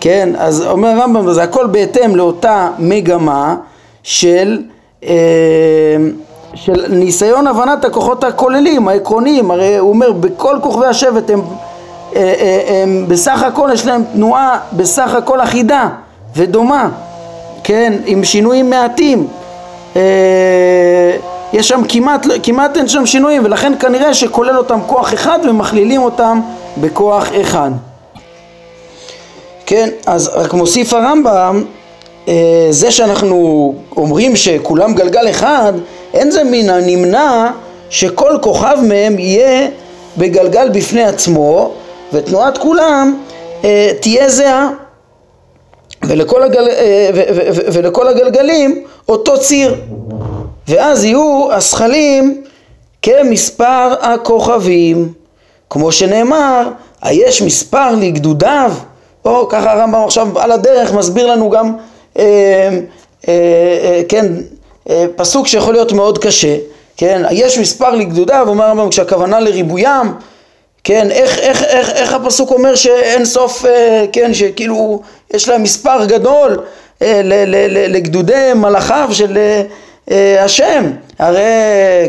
כן, 0.00 0.28
אז 0.38 0.66
אומר 0.66 0.88
הרמב"ם, 0.88 1.32
זה 1.32 1.42
הכל 1.42 1.66
בהתאם 1.66 2.16
לאותה 2.16 2.68
מגמה 2.78 3.56
של, 4.02 4.58
אה, 5.04 5.10
של 6.54 6.86
ניסיון 6.88 7.46
הבנת 7.46 7.84
הכוחות 7.84 8.24
הכוללים, 8.24 8.88
העקרוניים, 8.88 9.50
הרי 9.50 9.76
הוא 9.78 9.88
אומר, 9.88 10.12
בכל 10.12 10.56
כוכבי 10.62 10.86
השבט 10.86 11.30
הם, 11.30 11.40
אה, 12.16 12.20
אה, 12.20 12.82
הם 12.82 13.04
בסך 13.08 13.42
הכל 13.42 13.70
יש 13.72 13.86
להם 13.86 14.02
תנועה 14.12 14.58
בסך 14.72 15.14
הכל 15.14 15.40
אחידה 15.40 15.88
ודומה, 16.36 16.88
כן, 17.64 17.92
עם 18.06 18.24
שינויים 18.24 18.70
מעטים. 18.70 19.26
יש 21.52 21.68
שם 21.68 21.82
כמעט, 21.88 22.26
כמעט 22.42 22.76
אין 22.76 22.88
שם 22.88 23.06
שינויים 23.06 23.44
ולכן 23.44 23.72
כנראה 23.80 24.14
שכולל 24.14 24.58
אותם 24.58 24.78
כוח 24.86 25.14
אחד 25.14 25.38
ומכלילים 25.48 26.02
אותם 26.02 26.40
בכוח 26.76 27.28
אחד. 27.40 27.70
כן, 29.66 29.88
אז 30.06 30.30
רק 30.34 30.52
מוסיף 30.52 30.92
הרמב"ם, 30.92 31.64
אה, 32.28 32.66
זה 32.70 32.90
שאנחנו 32.90 33.74
אומרים 33.96 34.36
שכולם 34.36 34.94
גלגל 34.94 35.30
אחד, 35.30 35.72
אין 36.14 36.30
זה 36.30 36.44
מן 36.44 36.70
הנמנע 36.70 37.50
שכל 37.90 38.36
כוכב 38.42 38.76
מהם 38.82 39.18
יהיה 39.18 39.68
בגלגל 40.18 40.68
בפני 40.68 41.02
עצמו 41.02 41.72
ותנועת 42.12 42.58
כולם 42.58 43.16
אה, 43.64 43.90
תהיה 44.00 44.28
זהה 44.28 44.70
ולכל, 46.02 46.42
הגל, 46.42 46.68
אה, 46.68 47.10
ולכל 47.72 48.08
הגלגלים 48.08 48.84
אותו 49.08 49.40
ציר 49.40 49.74
ואז 50.72 51.04
יהיו 51.04 51.52
השכלים 51.52 52.42
כמספר 53.02 53.94
הכוכבים, 54.00 55.12
כמו 55.70 55.92
שנאמר, 55.92 56.68
היש 57.02 57.42
מספר 57.42 57.94
לגדודיו, 57.94 58.72
או 59.24 59.48
ככה 59.48 59.72
הרמב"ם 59.72 60.04
עכשיו 60.04 60.38
על 60.38 60.52
הדרך 60.52 60.92
מסביר 60.92 61.26
לנו 61.26 61.50
גם, 61.50 61.72
אה, 62.18 62.24
אה, 62.24 62.78
אה, 63.28 64.02
כן, 64.08 64.26
אה, 64.90 65.06
פסוק 65.16 65.46
שיכול 65.46 65.74
להיות 65.74 65.92
מאוד 65.92 66.18
קשה, 66.18 66.56
כן, 66.96 67.22
יש 67.30 67.58
מספר 67.58 67.90
לגדודיו, 67.90 68.48
אומר 68.48 68.64
הרמב"ם 68.64 68.88
כשהכוונה 68.88 69.40
לריבוים, 69.40 70.06
כן, 70.84 71.10
איך, 71.10 71.38
איך, 71.38 71.62
איך, 71.62 71.90
איך 71.90 72.12
הפסוק 72.12 72.50
אומר 72.50 72.74
שאין 72.74 73.24
סוף, 73.24 73.64
אה, 73.64 74.04
כן, 74.12 74.34
שכאילו 74.34 75.02
יש 75.34 75.48
להם 75.48 75.62
מספר 75.62 76.04
גדול 76.04 76.58
אה, 77.02 77.20
לגדודי 77.88 78.50
מלאכיו 78.54 79.08
של 79.12 79.38
אה, 79.38 79.62
השם. 80.40 80.90
הרי, 81.18 81.42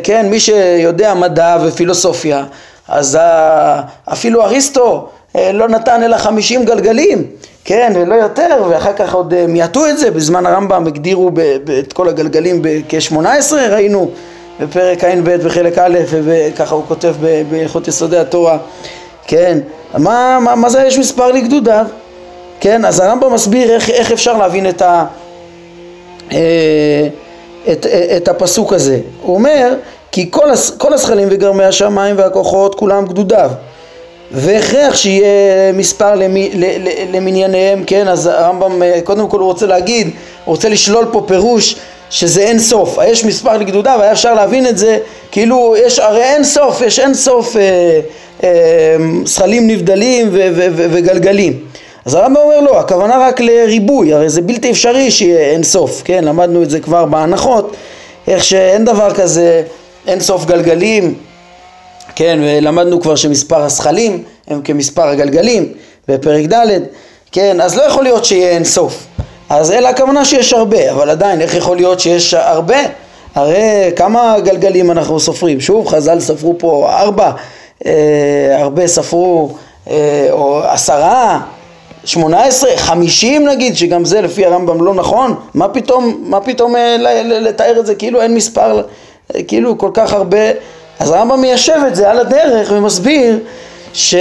כן, 0.04 0.30
מי 0.30 0.40
שיודע 0.40 1.14
מדע 1.14 1.58
ופילוסופיה, 1.66 2.44
אז 2.88 3.20
אפילו 4.06 4.44
אריסטו 4.44 5.08
לא 5.36 5.68
נתן 5.68 6.04
אלא 6.04 6.18
חמישים 6.18 6.66
גלגלים, 6.66 7.24
כן, 7.66 7.94
ולא 7.96 8.16
יותר, 8.16 8.64
ואחר 8.70 8.94
כך 8.94 9.14
עוד 9.14 9.46
מיעטו 9.48 9.88
את 9.88 9.98
זה, 9.98 10.12
בזמן 10.12 10.46
הרמב"ם 10.46 10.88
הגדירו 10.88 11.32
את 11.80 11.94
כל 11.94 12.10
הגלגלים 12.10 12.62
בכ-18, 12.62 13.54
ראינו 13.70 14.12
בפרק 14.60 15.04
ע"ב 15.04 15.30
בחלק 15.30 15.78
א', 15.78 16.00
וככה 16.10 16.76
הוא 16.76 16.84
כותב 16.88 17.16
בהלכות 17.50 17.88
יסודי 17.88 18.18
התורה, 18.18 18.58
כן, 19.28 19.60
מה, 19.98 20.40
מה, 20.42 20.56
מה 20.56 20.70
זה 20.70 20.84
יש 20.88 20.98
מספר 20.98 21.32
לגדודיו? 21.32 21.86
כן, 22.60 22.86
אז 22.86 23.00
הרמב"ם 23.00 23.34
מסביר 23.34 23.72
איך, 23.72 23.90
איך 23.90 24.12
אפשר 24.12 24.38
להבין 24.38 24.70
את, 24.70 24.82
ה, 24.82 25.06
אה, 26.32 27.08
את, 27.72 27.86
את 28.18 28.28
הפסוק 28.28 28.74
הזה. 28.74 29.00
הוא 29.22 29.36
אומר, 29.36 29.74
כי 30.12 30.32
כל, 30.32 30.48
כל 30.78 30.94
הזכלים 30.94 31.28
וגרמי 31.32 31.64
השמיים 31.64 32.18
והכוחות 32.18 32.76
כולם 32.76 33.06
גדודיו. 33.06 33.52
והכרח 34.32 34.96
שיהיה 34.96 35.72
מספר 35.74 36.16
למי, 36.16 36.52
למנייניהם, 37.14 37.84
כן, 37.84 38.08
אז 38.08 38.28
הרמב"ם 38.28 38.84
אה, 38.84 39.00
קודם 39.04 39.28
כל 39.30 39.40
הוא 39.40 39.48
רוצה 39.48 39.66
להגיד, 39.66 40.08
הוא 40.08 40.56
רוצה 40.56 40.70
לשלול 40.70 41.06
פה 41.12 41.24
פירוש 41.28 41.76
שזה 42.10 42.42
אין 42.42 42.60
סוף, 42.60 42.98
יש 43.08 43.26
מספר 43.26 43.58
לגדודיו, 43.58 44.02
היה 44.02 44.12
אפשר 44.12 44.34
להבין 44.34 44.68
את 44.68 44.78
זה 44.78 44.98
כאילו 45.32 45.76
יש 45.86 46.00
הרי 46.00 46.24
אין 46.24 46.44
סוף, 46.44 46.82
יש 46.82 47.00
אין 47.00 47.14
סוף 47.14 47.58
אה, 47.58 48.00
אה, 48.44 48.96
שכלים 49.26 49.68
נבדלים 49.68 50.30
ו, 50.32 50.38
ו, 50.56 50.68
ו, 50.76 50.86
וגלגלים 50.92 51.60
אז 52.06 52.14
הרמב"ם 52.14 52.42
אומר 52.42 52.62
לא, 52.62 52.80
הכוונה 52.80 53.28
רק 53.28 53.42
לריבוי, 53.42 54.14
הרי 54.14 54.30
זה 54.30 54.42
בלתי 54.42 54.72
אפשרי 54.72 55.12
שיהיה 55.12 55.52
אין 55.52 55.64
סוף, 55.64 56.02
כן, 56.06 56.24
למדנו 56.24 56.64
את 56.64 56.70
זה 56.70 56.80
כבר 56.80 57.06
בהנחות, 57.06 57.76
איך 58.28 58.44
שאין 58.44 58.86
דבר 58.86 59.14
כזה 59.14 59.64
אין 60.08 60.20
סוף 60.20 60.46
גלגלים, 60.46 61.14
כן, 62.16 62.40
ולמדנו 62.42 63.02
כבר 63.02 63.16
שמספר 63.16 63.62
הזכלים 63.62 64.24
הם 64.48 64.62
כמספר 64.62 65.08
הגלגלים 65.08 65.74
בפרק 66.08 66.46
ד', 66.46 66.68
כן, 67.32 67.62
אז 67.62 67.78
לא 67.78 67.84
יכול 67.84 68.04
להיות 68.04 68.26
שיהיה 68.26 68.50
אין 68.50 68.64
סוף 68.64 69.06
אז 69.50 69.72
אלא 69.72 69.88
הכוונה 69.88 70.26
שיש 70.26 70.54
הרבה, 70.54 70.92
אבל 70.92 71.10
עדיין 71.10 71.42
איך 71.42 71.56
יכול 71.56 71.78
להיות 71.78 72.00
שיש 72.00 72.34
הרבה? 72.34 72.78
הרי 73.36 73.92
כמה 73.96 74.36
גלגלים 74.44 74.92
אנחנו 74.92 75.20
סופרים? 75.20 75.62
שוב, 75.62 75.88
חז"ל 75.88 76.20
ספרו 76.20 76.56
פה 76.60 76.90
ארבע, 76.90 77.32
אה, 77.86 78.58
הרבה 78.60 78.88
ספרו 78.88 79.50
אה, 79.90 80.28
או 80.32 80.64
עשרה, 80.64 81.42
שמונה 82.06 82.44
עשרה, 82.44 82.78
חמישים 82.78 83.48
נגיד, 83.48 83.76
שגם 83.76 84.06
זה 84.06 84.22
לפי 84.22 84.46
הרמב"ם 84.46 84.86
לא 84.86 84.94
נכון, 84.94 85.36
מה 85.54 85.68
פתאום, 85.68 86.24
מה 86.26 86.42
פתאום 86.42 86.76
אה, 86.76 86.96
לתאר 87.24 87.80
את 87.80 87.86
זה 87.86 87.96
כאילו 87.96 88.22
אין 88.22 88.36
מספר, 88.36 88.82
אה, 89.36 89.44
כאילו 89.44 89.78
כל 89.78 89.92
כך 89.94 90.14
הרבה, 90.14 90.38
אז 91.00 91.12
הרמב"ם 91.12 91.42
מיישב 91.42 91.80
את 91.88 91.96
זה 91.96 92.12
על 92.12 92.20
הדרך 92.20 92.72
ומסביר 92.72 93.40
ש... 93.94 94.16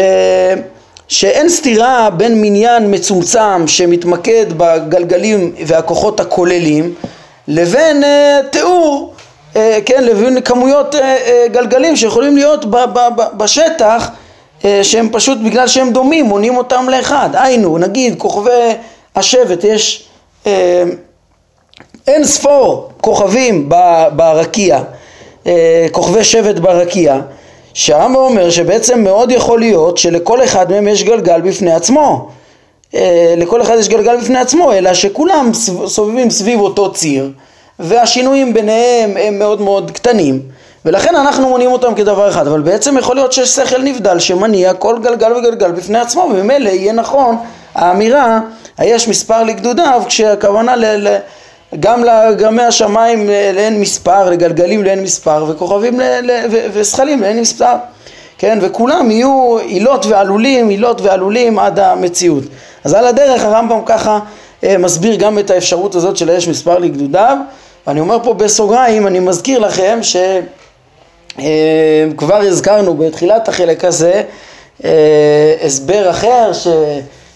שאין 1.09 1.49
סתירה 1.49 2.11
בין 2.11 2.43
מניין 2.43 2.95
מצומצם 2.95 3.67
שמתמקד 3.69 4.47
בגלגלים 4.57 5.55
והכוחות 5.67 6.21
הכוללים 6.21 6.95
לבין 7.49 8.05
אה, 8.05 8.41
תיאור, 8.51 9.15
אה, 9.57 9.79
כן, 9.87 10.05
לבין 10.05 10.41
כמויות 10.41 10.95
אה, 10.95 11.01
אה, 11.01 11.47
גלגלים 11.53 11.97
שיכולים 11.97 12.37
להיות 12.37 12.65
ב, 12.65 12.77
ב, 12.77 12.99
ב, 13.17 13.23
בשטח 13.37 14.11
שהם 14.83 15.09
פשוט 15.13 15.39
בגלל 15.45 15.69
שהם 15.69 15.93
דומים 15.93 16.25
מונים 16.25 16.57
אותם 16.57 16.89
לאחד. 16.89 17.31
היינו, 17.33 17.79
נגיד 17.79 18.15
כוכבי 18.19 18.51
השבט 19.17 19.65
יש 19.65 20.09
אה, 20.47 20.83
אין 22.07 22.25
ספור 22.25 22.91
כוכבים 23.01 23.69
ברקיע, 24.17 24.81
אה, 25.47 25.87
כוכבי 25.93 26.25
שבט 26.25 26.59
ברקיע 26.59 27.21
שהרמב"ם 27.75 28.17
אומר 28.17 28.51
שבעצם 28.51 29.05
מאוד 29.05 29.31
יכול 29.31 29.59
להיות 29.61 29.99
שלכל 29.99 30.45
אחד 30.45 30.71
מהם 30.71 30.89
יש 30.89 31.03
גלגל 31.05 31.41
בפני 31.41 31.73
עצמו. 31.73 32.29
אה, 32.95 33.35
לכל 33.37 33.63
אחד 33.63 33.77
יש 33.79 33.89
גלגל 33.89 34.17
בפני 34.17 34.39
עצמו, 34.39 34.73
אלא 34.73 34.95
שכולם 34.95 35.51
סובבים 35.87 36.31
סביב 36.31 36.61
אותו 36.61 36.93
ציר, 36.93 37.31
והשינויים 37.79 38.55
ביניהם 38.55 39.17
הם 39.17 39.39
מאוד 39.39 39.61
מאוד 39.61 39.91
קטנים, 39.91 40.43
ולכן 40.85 41.17
אנחנו 41.17 41.49
מונים 41.49 41.73
אותם 41.73 41.95
כדבר 41.95 42.29
אחד, 42.29 42.47
אבל 42.47 42.61
בעצם 42.61 42.99
יכול 42.99 43.17
להיות 43.17 43.33
שיש 43.33 43.49
שכל 43.49 43.83
נבדל 43.83 44.19
שמניע 44.19 44.75
כל 44.75 44.99
גלגל 45.03 45.33
וגלגל 45.33 45.73
בפני 45.73 45.99
עצמו, 45.99 46.29
וממילא 46.31 46.69
יהיה 46.69 46.93
נכון 46.93 47.37
האמירה, 47.75 48.41
היש 48.79 49.09
מספר 49.09 49.43
לגדודיו, 49.43 50.03
כשהכוונה 50.07 50.77
ל... 50.77 51.09
ל 51.09 51.19
גם 51.81 52.05
לגרמי 52.05 52.63
השמיים 52.63 53.31
לאין 53.55 53.81
מספר, 53.81 54.31
לגלגלים 54.31 54.85
לאין 54.85 55.03
מספר, 55.03 55.45
וכוכבים 55.49 56.01
וזכלים 56.73 57.21
לאין 57.23 57.41
מספר, 57.41 57.75
כן, 58.39 58.59
וכולם 58.61 59.11
יהיו 59.11 59.59
עילות 59.59 60.07
ועלולים, 60.07 60.69
עילות 60.69 61.01
ועלולים 61.01 61.59
עד 61.59 61.79
המציאות. 61.79 62.45
אז 62.85 62.95
על 62.95 63.07
הדרך 63.07 63.45
הרמב"ם 63.45 63.81
ככה 63.87 64.19
אה, 64.65 64.79
מסביר 64.79 65.17
גם 65.17 65.39
את 65.39 65.51
האפשרות 65.51 65.95
הזאת 65.95 66.17
של 66.17 66.31
היש 66.31 66.49
מספר 66.49 66.79
לגדודיו, 66.79 67.37
ואני 67.87 68.01
אומר 68.01 68.19
פה 68.23 68.35
בסוגריים, 68.35 69.07
אני 69.07 69.21
מזכיר 69.21 69.59
לכם 69.59 69.99
שכבר 70.03 70.62
אה, 71.39 72.05
הזכרנו 72.31 72.95
בתחילת 72.95 73.49
החלק 73.49 73.85
הזה 73.85 74.23
אה, 74.85 75.55
הסבר 75.63 76.11
אחר 76.11 76.53
ש... 76.53 76.67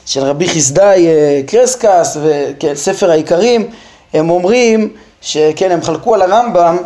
של 0.06 0.20
רבי 0.20 0.48
חסדאי 0.48 1.06
קרסקס 1.46 2.16
וספר 2.62 3.10
העיקרים 3.10 3.66
הם 4.14 4.30
אומרים 4.30 4.88
שכן, 5.20 5.70
הם 5.70 5.82
חלקו 5.82 6.14
על 6.14 6.22
הרמב"ם 6.22 6.76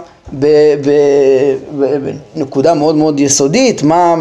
בנקודה 2.35 2.75
מאוד 2.75 2.97
מאוד 2.97 3.21
יסודית, 3.21 3.83
מה, 3.83 4.15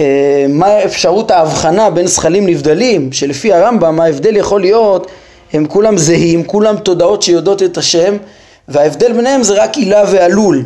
אה, 0.00 0.46
מה 0.48 0.84
אפשרות 0.84 1.30
ההבחנה 1.30 1.90
בין 1.90 2.06
זכלים 2.06 2.46
נבדלים, 2.46 3.12
שלפי 3.12 3.52
הרמב"ם 3.52 4.00
ההבדל 4.00 4.36
יכול 4.36 4.60
להיות, 4.60 5.10
הם 5.52 5.66
כולם 5.66 5.96
זהים, 5.96 6.44
כולם 6.44 6.76
תודעות 6.76 7.22
שיודעות 7.22 7.62
את 7.62 7.78
השם, 7.78 8.16
וההבדל 8.68 9.12
ביניהם 9.12 9.42
זה 9.42 9.62
רק 9.62 9.76
עילה 9.76 10.04
ועלול. 10.10 10.64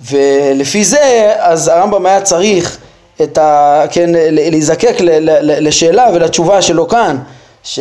ולפי 0.00 0.84
זה, 0.84 1.32
אז 1.38 1.68
הרמב"ם 1.68 2.06
היה 2.06 2.20
צריך 2.20 2.78
את 3.22 3.38
ה... 3.38 3.82
כן, 3.90 4.10
להיזקק 4.12 4.96
לשאלה 5.40 6.06
ולתשובה 6.14 6.62
שלו 6.62 6.88
כאן, 6.88 7.16
ש... 7.64 7.78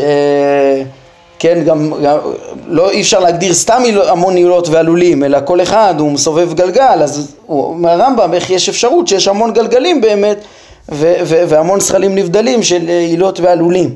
כן, 1.39 1.63
גם, 1.65 1.93
גם 2.03 2.17
לא 2.67 2.91
אי 2.91 3.01
אפשר 3.01 3.19
להגדיר 3.19 3.53
סתם 3.53 3.83
המון 4.07 4.35
עילות 4.35 4.69
ועלולים, 4.69 5.23
אלא 5.23 5.39
כל 5.45 5.61
אחד 5.61 5.95
הוא 5.99 6.11
מסובב 6.11 6.53
גלגל, 6.53 6.99
אז 7.03 7.35
הוא 7.45 7.63
אומר 7.63 7.89
הרמב"ם 7.89 8.33
איך 8.33 8.49
יש 8.49 8.69
אפשרות 8.69 9.07
שיש 9.07 9.27
המון 9.27 9.53
גלגלים 9.53 10.01
באמת 10.01 10.37
ו- 10.91 11.13
ו- 11.23 11.43
והמון 11.47 11.79
זכלים 11.79 12.15
נבדלים 12.15 12.63
של 12.63 12.87
עילות 12.87 13.39
ועלולים. 13.39 13.95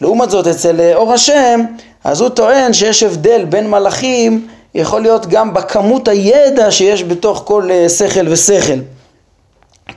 לעומת 0.00 0.30
זאת 0.30 0.46
אצל 0.46 0.92
אור 0.94 1.12
השם, 1.12 1.60
אז 2.04 2.20
הוא 2.20 2.28
טוען 2.28 2.72
שיש 2.72 3.02
הבדל 3.02 3.44
בין 3.44 3.70
מלאכים, 3.70 4.46
יכול 4.74 5.00
להיות 5.00 5.26
גם 5.26 5.54
בכמות 5.54 6.08
הידע 6.08 6.70
שיש 6.70 7.04
בתוך 7.04 7.42
כל 7.46 7.68
אה, 7.70 7.88
שכל 7.88 8.28
ושכל. 8.28 8.78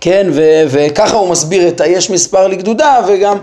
כן, 0.02 0.28
ו- 0.32 0.64
וככה 0.68 1.18
הוא 1.18 1.30
מסביר 1.30 1.68
את 1.68 1.82
היש 1.82 2.10
מספר 2.10 2.48
לגדודה 2.48 3.02
וגם, 3.08 3.38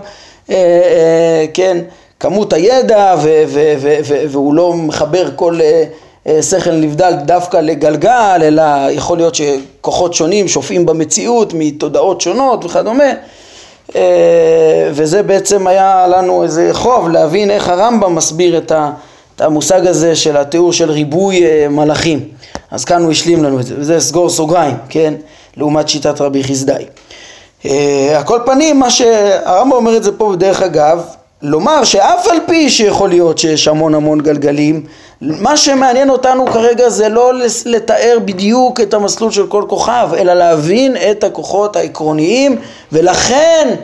אה, 0.49 0.55
אה, 0.55 1.45
כן, 1.53 1.77
כמות 2.19 2.53
הידע 2.53 3.15
ו- 3.23 3.43
ו- 3.47 3.73
ו- 3.79 4.23
והוא 4.29 4.53
לא 4.53 4.73
מחבר 4.73 5.29
כל 5.35 5.59
אה, 6.27 6.41
שכל 6.41 6.71
נבדל 6.71 7.13
דווקא 7.25 7.57
לגלגל, 7.57 8.41
אלא 8.43 8.63
יכול 8.89 9.17
להיות 9.17 9.35
שכוחות 9.35 10.13
שונים 10.13 10.47
שופעים 10.47 10.85
במציאות 10.85 11.53
מתודעות 11.55 12.21
שונות 12.21 12.65
וכדומה. 12.65 13.11
וזה 14.91 15.23
בעצם 15.23 15.67
היה 15.67 16.07
לנו 16.07 16.43
איזה 16.43 16.69
חוב 16.73 17.09
להבין 17.09 17.51
איך 17.51 17.69
הרמב"ם 17.69 18.15
מסביר 18.15 18.57
את, 18.57 18.71
ה, 18.71 18.91
את 19.35 19.41
המושג 19.41 19.87
הזה 19.87 20.15
של 20.15 20.37
התיאור 20.37 20.73
של 20.73 20.91
ריבוי 20.91 21.43
מלאכים. 21.69 22.19
אז 22.71 22.85
כאן 22.85 23.03
הוא 23.03 23.11
השלים 23.11 23.43
לנו 23.43 23.59
את 23.59 23.65
זה, 23.65 23.75
וזה 23.77 23.99
סגור 23.99 24.29
סוגריים, 24.29 24.75
כן? 24.89 25.13
לעומת 25.57 25.89
שיטת 25.89 26.21
רבי 26.21 26.43
חסדאי. 26.43 26.85
על 28.15 28.23
כל 28.25 28.39
פנים, 28.45 28.79
מה 28.79 28.89
שהרמב"ם 28.89 29.71
אומר 29.71 29.97
את 29.97 30.03
זה 30.03 30.11
פה 30.11 30.31
בדרך 30.31 30.61
אגב, 30.61 31.01
לומר 31.41 31.83
שאף 31.83 32.27
על 32.27 32.37
פי 32.47 32.69
שיכול 32.69 33.09
להיות 33.09 33.37
שיש 33.37 33.67
המון 33.67 33.95
המון 33.95 34.21
גלגלים, 34.21 34.83
מה 35.21 35.57
שמעניין 35.57 36.09
אותנו 36.09 36.45
כרגע 36.45 36.89
זה 36.89 37.09
לא 37.09 37.31
לתאר 37.65 38.17
בדיוק 38.25 38.81
את 38.81 38.93
המסלול 38.93 39.31
של 39.31 39.47
כל 39.47 39.63
כוכב, 39.67 40.09
אלא 40.17 40.33
להבין 40.33 40.95
את 41.11 41.23
הכוחות 41.23 41.75
העקרוניים, 41.75 42.55
ולכן 42.91 43.75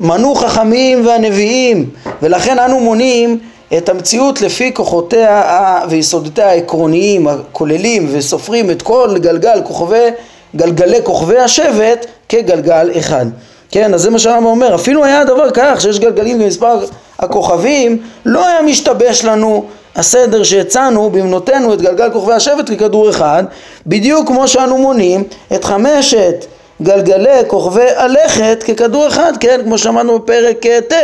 מנו 0.00 0.34
חכמים 0.34 1.06
והנביאים, 1.06 1.90
ולכן 2.22 2.58
אנו 2.58 2.80
מונים 2.80 3.38
את 3.78 3.88
המציאות 3.88 4.40
לפי 4.40 4.74
כוחותיה 4.74 5.80
ויסודותיה 5.88 6.50
העקרוניים 6.50 7.28
הכוללים 7.28 8.08
וסופרים 8.12 8.70
את 8.70 8.82
כל 8.82 9.14
גלגל 9.18 9.62
כוכבי, 9.64 10.08
גלגלי 10.56 10.98
כוכבי 11.04 11.38
השבט 11.38 12.06
כגלגל 12.28 12.90
אחד. 12.98 13.26
כן, 13.70 13.94
אז 13.94 14.02
זה 14.02 14.10
מה 14.10 14.18
שהרמב"ם 14.18 14.46
אומר, 14.46 14.74
אפילו 14.74 15.04
היה 15.04 15.20
הדבר 15.20 15.50
כך 15.54 15.80
שיש 15.80 15.98
גלגלים 15.98 16.38
במספר 16.38 16.78
הכוכבים, 17.18 18.02
לא 18.24 18.46
היה 18.46 18.62
משתבש 18.62 19.24
לנו 19.24 19.64
הסדר 19.96 20.42
שהצענו 20.42 21.10
במנותנו 21.10 21.74
את 21.74 21.82
גלגל 21.82 22.10
כוכבי 22.12 22.32
השבט 22.32 22.70
ככדור 22.70 23.10
אחד, 23.10 23.44
בדיוק 23.86 24.26
כמו 24.28 24.48
שאנו 24.48 24.78
מונים 24.78 25.24
את 25.54 25.64
חמשת 25.64 26.46
גלגלי 26.82 27.40
כוכבי 27.46 27.90
הלכת 27.96 28.64
ככדור 28.66 29.06
אחד, 29.06 29.32
כן, 29.40 29.60
כמו 29.64 29.78
שאמרנו 29.78 30.18
בפרק 30.18 30.66
אה, 30.66 30.78
ט', 30.88 30.94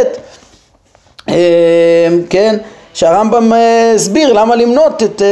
כן, 2.30 2.56
שהרמב"ם 2.94 3.52
אה, 3.52 3.92
הסביר 3.94 4.32
למה 4.32 4.56
למנות 4.56 5.02
את 5.02 5.22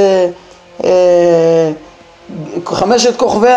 חמשת 2.66 3.16
כוכבי 3.16 3.48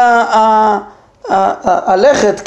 הלכת 1.64 2.42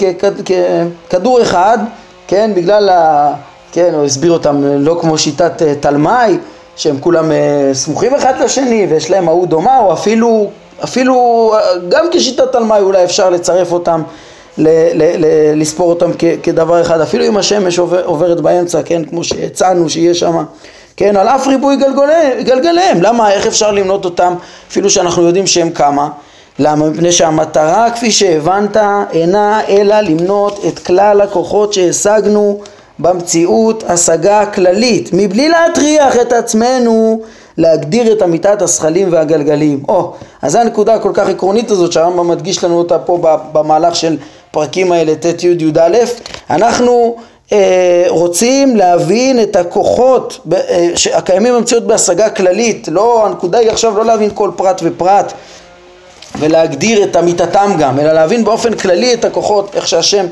ככדור 1.08 1.42
אחד, 1.42 1.78
כן, 2.26 2.50
בגלל, 2.54 2.88
ה, 2.88 3.32
כן, 3.72 3.94
הוא 3.94 4.04
הסביר 4.04 4.32
אותם 4.32 4.62
לא 4.64 4.98
כמו 5.00 5.18
שיטת 5.18 5.62
תלמי, 5.80 6.38
שהם 6.76 6.96
כולם 7.00 7.30
סמוכים 7.72 8.14
אחד 8.14 8.40
לשני 8.40 8.86
ויש 8.90 9.10
להם 9.10 9.24
מהות 9.24 9.48
דומה, 9.48 9.78
או 9.78 9.92
אפילו, 9.92 10.50
אפילו 10.84 11.52
גם 11.88 12.06
כשיטת 12.12 12.52
תלמי 12.52 12.78
אולי 12.78 13.04
אפשר 13.04 13.30
לצרף 13.30 13.72
אותם 13.72 14.02
ל- 14.58 14.68
ל- 14.94 15.24
ל- 15.24 15.60
לספור 15.60 15.90
אותם 15.90 16.10
כ- 16.18 16.24
כדבר 16.42 16.80
אחד, 16.80 17.00
אפילו 17.00 17.26
אם 17.26 17.36
השמש 17.36 17.78
עובר, 17.78 18.04
עוברת 18.04 18.40
באמצע, 18.40 18.82
כן, 18.82 19.04
כמו 19.04 19.24
שהצענו 19.24 19.90
שיהיה 19.90 20.14
שם, 20.14 20.44
כן, 20.96 21.16
על 21.16 21.28
אף 21.28 21.46
ריבוי 21.46 21.76
גלגלי, 21.76 22.42
גלגליהם, 22.44 23.02
למה, 23.02 23.32
איך 23.32 23.46
אפשר 23.46 23.70
למנות 23.70 24.04
אותם 24.04 24.34
אפילו 24.70 24.90
שאנחנו 24.90 25.22
יודעים 25.22 25.46
שהם 25.46 25.70
כמה? 25.70 26.08
למה? 26.58 26.90
מפני 26.90 27.12
שהמטרה 27.12 27.90
כפי 27.90 28.10
שהבנת 28.10 28.76
אינה 29.12 29.60
אלא 29.68 30.00
למנות 30.00 30.64
את 30.68 30.78
כלל 30.78 31.20
הכוחות 31.20 31.72
שהשגנו 31.72 32.60
במציאות 32.98 33.84
השגה 33.88 34.46
כללית, 34.46 35.10
מבלי 35.12 35.48
להטריח 35.48 36.16
את 36.20 36.32
עצמנו 36.32 37.22
להגדיר 37.56 38.12
את 38.12 38.22
אמיתת 38.22 38.62
הזכלים 38.62 39.12
והגלגלים. 39.12 39.82
או, 39.88 40.12
אז 40.42 40.52
זו 40.52 40.58
הנקודה 40.58 40.94
הכל 40.94 41.10
כך 41.14 41.28
עקרונית 41.28 41.70
הזאת 41.70 41.92
שהרמב"ם 41.92 42.28
מדגיש 42.28 42.64
לנו 42.64 42.78
אותה 42.78 42.98
פה 42.98 43.18
במהלך 43.52 43.96
של 43.96 44.16
הפרקים 44.54 44.92
האלה 44.92 45.14
ט' 45.14 45.44
י' 45.44 45.46
י' 45.46 45.72
א', 45.80 45.96
אנחנו 46.50 47.16
אה, 47.52 48.04
רוצים 48.08 48.76
להבין 48.76 49.42
את 49.42 49.56
הכוחות 49.56 50.40
אה, 50.52 50.88
הקיימים 51.14 51.54
במציאות 51.54 51.86
בהשגה 51.86 52.30
כללית, 52.30 52.88
לא, 52.92 53.26
הנקודה 53.26 53.58
היא 53.58 53.70
עכשיו 53.70 53.96
לא 53.98 54.04
להבין 54.04 54.30
כל 54.34 54.50
פרט 54.56 54.80
ופרט 54.84 55.32
ולהגדיר 56.38 57.04
את 57.04 57.16
אמיתתם 57.16 57.72
גם, 57.78 57.98
אלא 57.98 58.12
להבין 58.12 58.44
באופן 58.44 58.74
כללי 58.74 59.14
את 59.14 59.24
הכוחות, 59.24 59.70
איך 59.74 59.88
שהשם 59.88 60.26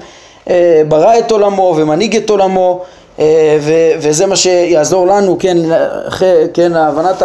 אה, 0.50 0.82
ברא 0.88 1.18
את 1.18 1.30
עולמו 1.30 1.74
ומנהיג 1.76 2.16
את 2.16 2.30
עולמו 2.30 2.82
אה, 3.18 3.56
ו- 3.60 3.92
וזה 3.98 4.26
מה 4.26 4.36
שיעזור 4.36 5.06
לנו, 5.06 5.36
כן, 5.38 5.56
אחרי, 6.08 6.44
כן, 6.54 6.76
הבנת 6.76 7.22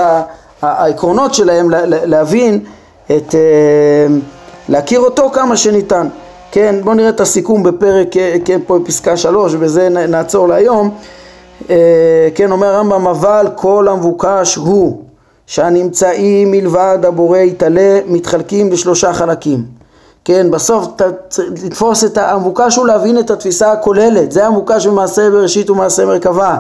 העקרונות 0.62 1.34
שלהם, 1.34 1.70
להבין 1.86 2.60
את, 3.06 3.36
אה, 3.36 4.16
להכיר 4.70 5.00
אותו 5.00 5.30
כמה 5.34 5.58
שניתן. 5.58 6.08
כן, 6.58 6.76
בואו 6.84 6.96
נראה 6.96 7.10
את 7.10 7.20
הסיכום 7.20 7.64
בפרק, 7.64 8.18
אה, 8.18 8.36
כן, 8.46 8.60
פה 8.68 8.80
בפסקה 8.80 9.18
שלוש, 9.18 9.54
ובזה 9.54 9.90
נעצור 9.90 10.48
להיום. 10.48 10.90
אה, 11.70 12.30
כן, 12.36 12.52
אומר 12.52 12.68
הרמב"ם, 12.68 13.08
אבל 13.08 13.48
כל 13.56 13.88
המבוקש 13.88 14.56
הוא 14.56 15.02
שהנמצאים 15.48 16.52
מלבד 16.52 16.98
הבורא 17.04 17.38
יתעלה 17.38 18.00
מתחלקים 18.08 18.72
לשלושה 18.72 19.14
חלקים. 19.14 19.66
כן, 20.26 20.52
בסוף 20.52 20.88
ת, 20.96 21.02
לתפוס 21.64 22.04
את 22.04 22.18
המבוקש 22.18 22.76
הוא 22.76 22.88
להבין 22.88 23.20
את 23.20 23.32
התפיסה 23.32 23.72
הכוללת, 23.72 24.32
זה 24.32 24.46
המבוקש 24.46 24.88
במעשה 24.88 25.30
בראשית 25.30 25.70
ומעשה 25.70 26.06
מרכבה. 26.06 26.58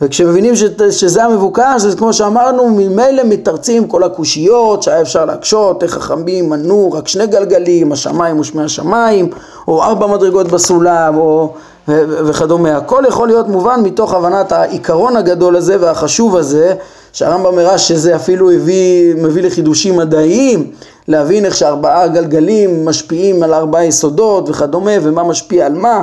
וכשמבינים 0.00 0.56
ש, 0.56 0.64
שזה 0.90 1.24
המבוקש, 1.24 1.84
אז 1.84 1.94
כמו 1.94 2.12
שאמרנו, 2.12 2.68
ממילא 2.68 3.22
מתרצים 3.24 3.86
כל 3.86 4.02
הקושיות 4.02 4.82
שהיה 4.82 5.00
אפשר 5.00 5.24
להקשות, 5.24 5.82
איך 5.82 5.92
חכמים 5.92 6.50
מנו 6.50 6.92
רק 6.92 7.08
שני 7.08 7.26
גלגלים, 7.26 7.92
השמיים 7.92 8.40
ושמי 8.40 8.62
השמיים, 8.62 9.30
או 9.68 9.82
ארבע 9.82 10.06
מדרגות 10.06 10.48
בסולם, 10.48 11.16
או 11.16 11.52
וכדומה. 11.88 12.76
הכל 12.76 13.04
יכול 13.08 13.28
להיות 13.28 13.48
מובן 13.48 13.80
מתוך 13.82 14.14
הבנת 14.14 14.52
העיקרון 14.52 15.16
הגדול 15.16 15.56
הזה 15.56 15.76
והחשוב 15.80 16.36
הזה, 16.36 16.74
שהרמב"ם 17.12 17.58
הראה 17.58 17.78
שזה 17.78 18.16
אפילו 18.16 18.50
הביא, 18.50 19.14
מביא 19.14 19.42
לחידושים 19.42 19.96
מדעיים, 19.96 20.70
להבין 21.08 21.44
איך 21.44 21.54
שארבעה 21.54 22.08
גלגלים 22.08 22.84
משפיעים 22.84 23.42
על 23.42 23.54
ארבעה 23.54 23.84
יסודות 23.84 24.50
וכדומה, 24.50 24.92
ומה 25.02 25.22
משפיע 25.24 25.66
על 25.66 25.74
מה. 25.74 26.02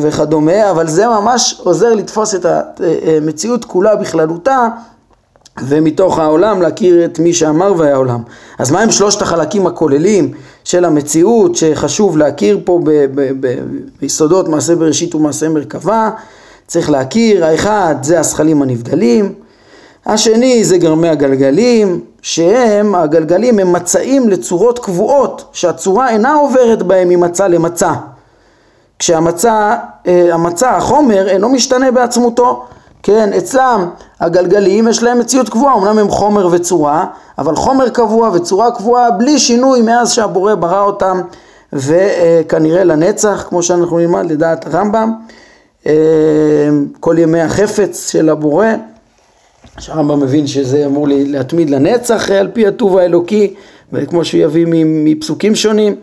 וכדומה, 0.00 0.70
אבל 0.70 0.86
זה 0.88 1.06
ממש 1.06 1.60
עוזר 1.64 1.94
לתפוס 1.94 2.34
את 2.34 2.46
המציאות 3.16 3.64
כולה 3.64 3.96
בכללותה 3.96 4.68
ומתוך 5.66 6.18
העולם 6.18 6.62
להכיר 6.62 7.04
את 7.04 7.18
מי 7.18 7.32
שאמר 7.34 7.72
והיה 7.76 7.96
עולם. 7.96 8.22
אז 8.58 8.70
מה 8.70 8.80
הם 8.80 8.90
שלושת 8.90 9.22
החלקים 9.22 9.66
הכוללים 9.66 10.32
של 10.64 10.84
המציאות 10.84 11.56
שחשוב 11.56 12.16
להכיר 12.18 12.60
פה 12.64 12.80
ב- 12.84 12.90
ב- 13.14 13.46
ב- 13.46 13.58
ביסודות 14.00 14.48
מעשה 14.48 14.76
בראשית 14.76 15.14
ומעשה 15.14 15.48
מרכבה? 15.48 16.10
צריך 16.66 16.90
להכיר, 16.90 17.44
האחד 17.44 17.94
זה 18.02 18.20
הזכלים 18.20 18.62
הנבדלים, 18.62 19.32
השני 20.06 20.64
זה 20.64 20.78
גרמי 20.78 21.08
הגלגלים, 21.08 22.00
שהם, 22.22 22.94
הגלגלים 22.94 23.58
הם 23.58 23.72
מצעים 23.72 24.28
לצורות 24.28 24.78
קבועות, 24.78 25.44
שהצורה 25.52 26.10
אינה 26.10 26.34
עוברת 26.34 26.82
בהם 26.82 27.08
ממצע 27.08 27.48
למצע. 27.48 27.92
כשהמצע, 28.98 29.76
אה, 30.06 30.34
המצע, 30.34 30.76
החומר, 30.76 31.28
אינו 31.28 31.48
משתנה 31.48 31.90
בעצמותו. 31.90 32.66
כן, 33.02 33.32
אצלם 33.32 33.88
הגלגלים 34.20 34.88
יש 34.88 35.02
להם 35.02 35.18
מציאות 35.18 35.48
קבועה, 35.48 35.74
אמנם 35.74 35.98
הם 35.98 36.08
חומר 36.08 36.48
וצורה, 36.52 37.06
אבל 37.38 37.54
חומר 37.54 37.88
קבוע 37.88 38.30
וצורה 38.34 38.70
קבועה 38.70 39.10
בלי 39.10 39.38
שינוי 39.38 39.82
מאז 39.82 40.12
שהבורא 40.12 40.54
ברא 40.54 40.84
אותם 40.84 41.20
וכנראה 41.72 42.84
לנצח, 42.84 43.46
כמו 43.48 43.62
שאנחנו 43.62 43.98
נלמד 43.98 44.30
לדעת 44.30 44.66
הרמב"ם, 44.66 45.12
אה, 45.86 45.92
כל 47.00 47.16
ימי 47.18 47.40
החפץ 47.40 48.10
של 48.10 48.28
הבורא, 48.28 48.66
שהרמב"ם 49.78 50.20
מבין 50.20 50.46
שזה 50.46 50.86
אמור 50.86 51.06
להתמיד 51.08 51.70
לנצח 51.70 52.30
על 52.30 52.48
פי 52.52 52.66
הטוב 52.66 52.96
האלוקי, 52.96 53.54
וכמו 53.92 54.24
שהוא 54.24 54.40
יביא 54.40 54.66
מפסוקים 54.68 55.54
שונים. 55.54 55.96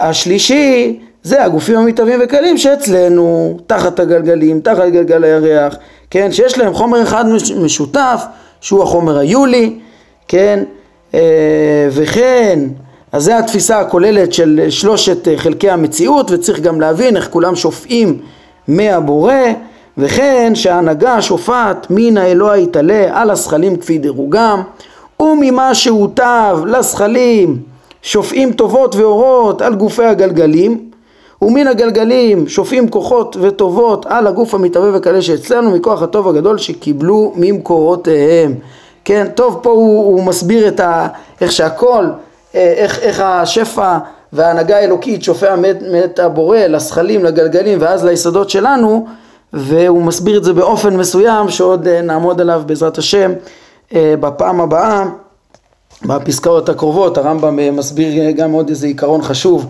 והשלישי 0.00 0.98
זה 1.22 1.44
הגופים 1.44 1.78
המתהווים 1.78 2.20
וקלים 2.24 2.58
שאצלנו 2.58 3.58
תחת 3.66 4.00
הגלגלים, 4.00 4.60
תחת 4.60 4.88
גלגל 4.92 5.24
הירח, 5.24 5.76
כן, 6.10 6.32
שיש 6.32 6.58
להם 6.58 6.74
חומר 6.74 7.02
אחד 7.02 7.24
משותף 7.56 8.24
שהוא 8.60 8.82
החומר 8.82 9.18
היולי, 9.18 9.78
כן, 10.28 10.64
אה, 11.14 11.20
וכן, 11.90 12.58
אז 13.12 13.24
זה 13.24 13.38
התפיסה 13.38 13.80
הכוללת 13.80 14.32
של 14.32 14.66
שלושת 14.68 15.28
חלקי 15.36 15.70
המציאות 15.70 16.30
וצריך 16.30 16.60
גם 16.60 16.80
להבין 16.80 17.16
איך 17.16 17.28
כולם 17.30 17.56
שופעים 17.56 18.18
מהבורא 18.68 19.34
וכן 19.98 20.52
שההנהגה 20.54 21.22
שופעת 21.22 21.86
מן 21.90 22.16
האלוה 22.16 22.58
יתעלה 22.58 23.22
על 23.22 23.30
הזכלים 23.30 23.76
כפי 23.76 23.98
דירוגם 23.98 24.62
וממה 25.20 25.74
שהוטב 25.74 26.58
לזכלים 26.66 27.62
שופעים 28.02 28.52
טובות 28.52 28.94
ואורות 28.94 29.62
על 29.62 29.74
גופי 29.74 30.04
הגלגלים 30.04 30.90
ומן 31.42 31.66
הגלגלים 31.66 32.48
שופעים 32.48 32.88
כוחות 32.88 33.36
וטובות 33.40 34.06
על 34.06 34.26
הגוף 34.26 34.54
המתהווה 34.54 34.98
וקלה 34.98 35.22
שאצלנו 35.22 35.70
מכוח 35.70 36.02
הטוב 36.02 36.28
הגדול 36.28 36.58
שקיבלו 36.58 37.32
ממקורותיהם. 37.36 38.54
כן, 39.04 39.26
טוב 39.34 39.60
פה 39.62 39.70
הוא, 39.70 40.06
הוא 40.06 40.24
מסביר 40.24 40.68
את 40.68 40.80
ה, 40.80 41.08
איך 41.40 41.52
שהכל, 41.52 42.04
אה, 42.54 42.74
איך, 42.76 42.98
איך 42.98 43.20
השפע 43.24 43.98
וההנהגה 44.32 44.76
האלוקית 44.76 45.22
שופע 45.22 45.56
מאת, 45.56 45.76
מאת 45.92 46.18
הבורא 46.18 46.58
לזכלים, 46.58 47.24
לגלגלים 47.24 47.78
ואז 47.80 48.04
ליסודות 48.04 48.50
שלנו 48.50 49.06
והוא 49.52 50.02
מסביר 50.02 50.38
את 50.38 50.44
זה 50.44 50.52
באופן 50.52 50.96
מסוים 50.96 51.48
שעוד 51.48 51.88
אה, 51.88 52.02
נעמוד 52.02 52.40
עליו 52.40 52.62
בעזרת 52.66 52.98
השם 52.98 53.32
אה, 53.94 54.14
בפעם 54.20 54.60
הבאה 54.60 55.04
בפסקאות 56.02 56.68
הקרובות 56.68 57.18
הרמב"ם 57.18 57.58
אה, 57.58 57.70
מסביר 57.70 58.30
גם 58.30 58.52
עוד 58.52 58.68
איזה 58.68 58.86
עיקרון 58.86 59.22
חשוב 59.22 59.66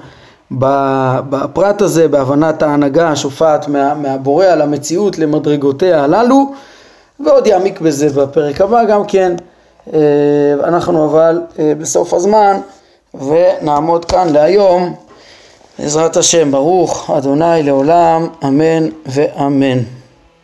בפרט 0.50 1.82
הזה, 1.82 2.08
בהבנת 2.08 2.62
ההנהגה 2.62 3.08
השופעת 3.08 3.68
מה, 3.68 3.94
מהבורא 3.94 4.44
על 4.44 4.62
המציאות 4.62 5.18
למדרגותיה 5.18 6.04
הללו 6.04 6.52
ועוד 7.20 7.46
יעמיק 7.46 7.80
בזה 7.80 8.08
בפרק 8.08 8.60
הבא 8.60 8.84
גם 8.84 9.04
כן. 9.04 9.36
אה, 9.94 10.00
אנחנו 10.64 11.04
אבל 11.04 11.42
אה, 11.58 11.72
בסוף 11.78 12.14
הזמן 12.14 12.56
ונעמוד 13.14 14.04
כאן 14.04 14.28
להיום 14.32 14.94
בעזרת 15.78 16.16
השם 16.16 16.50
ברוך 16.50 17.10
אדוני 17.10 17.62
לעולם 17.62 18.26
אמן 18.44 18.88
ואמן 19.06 19.78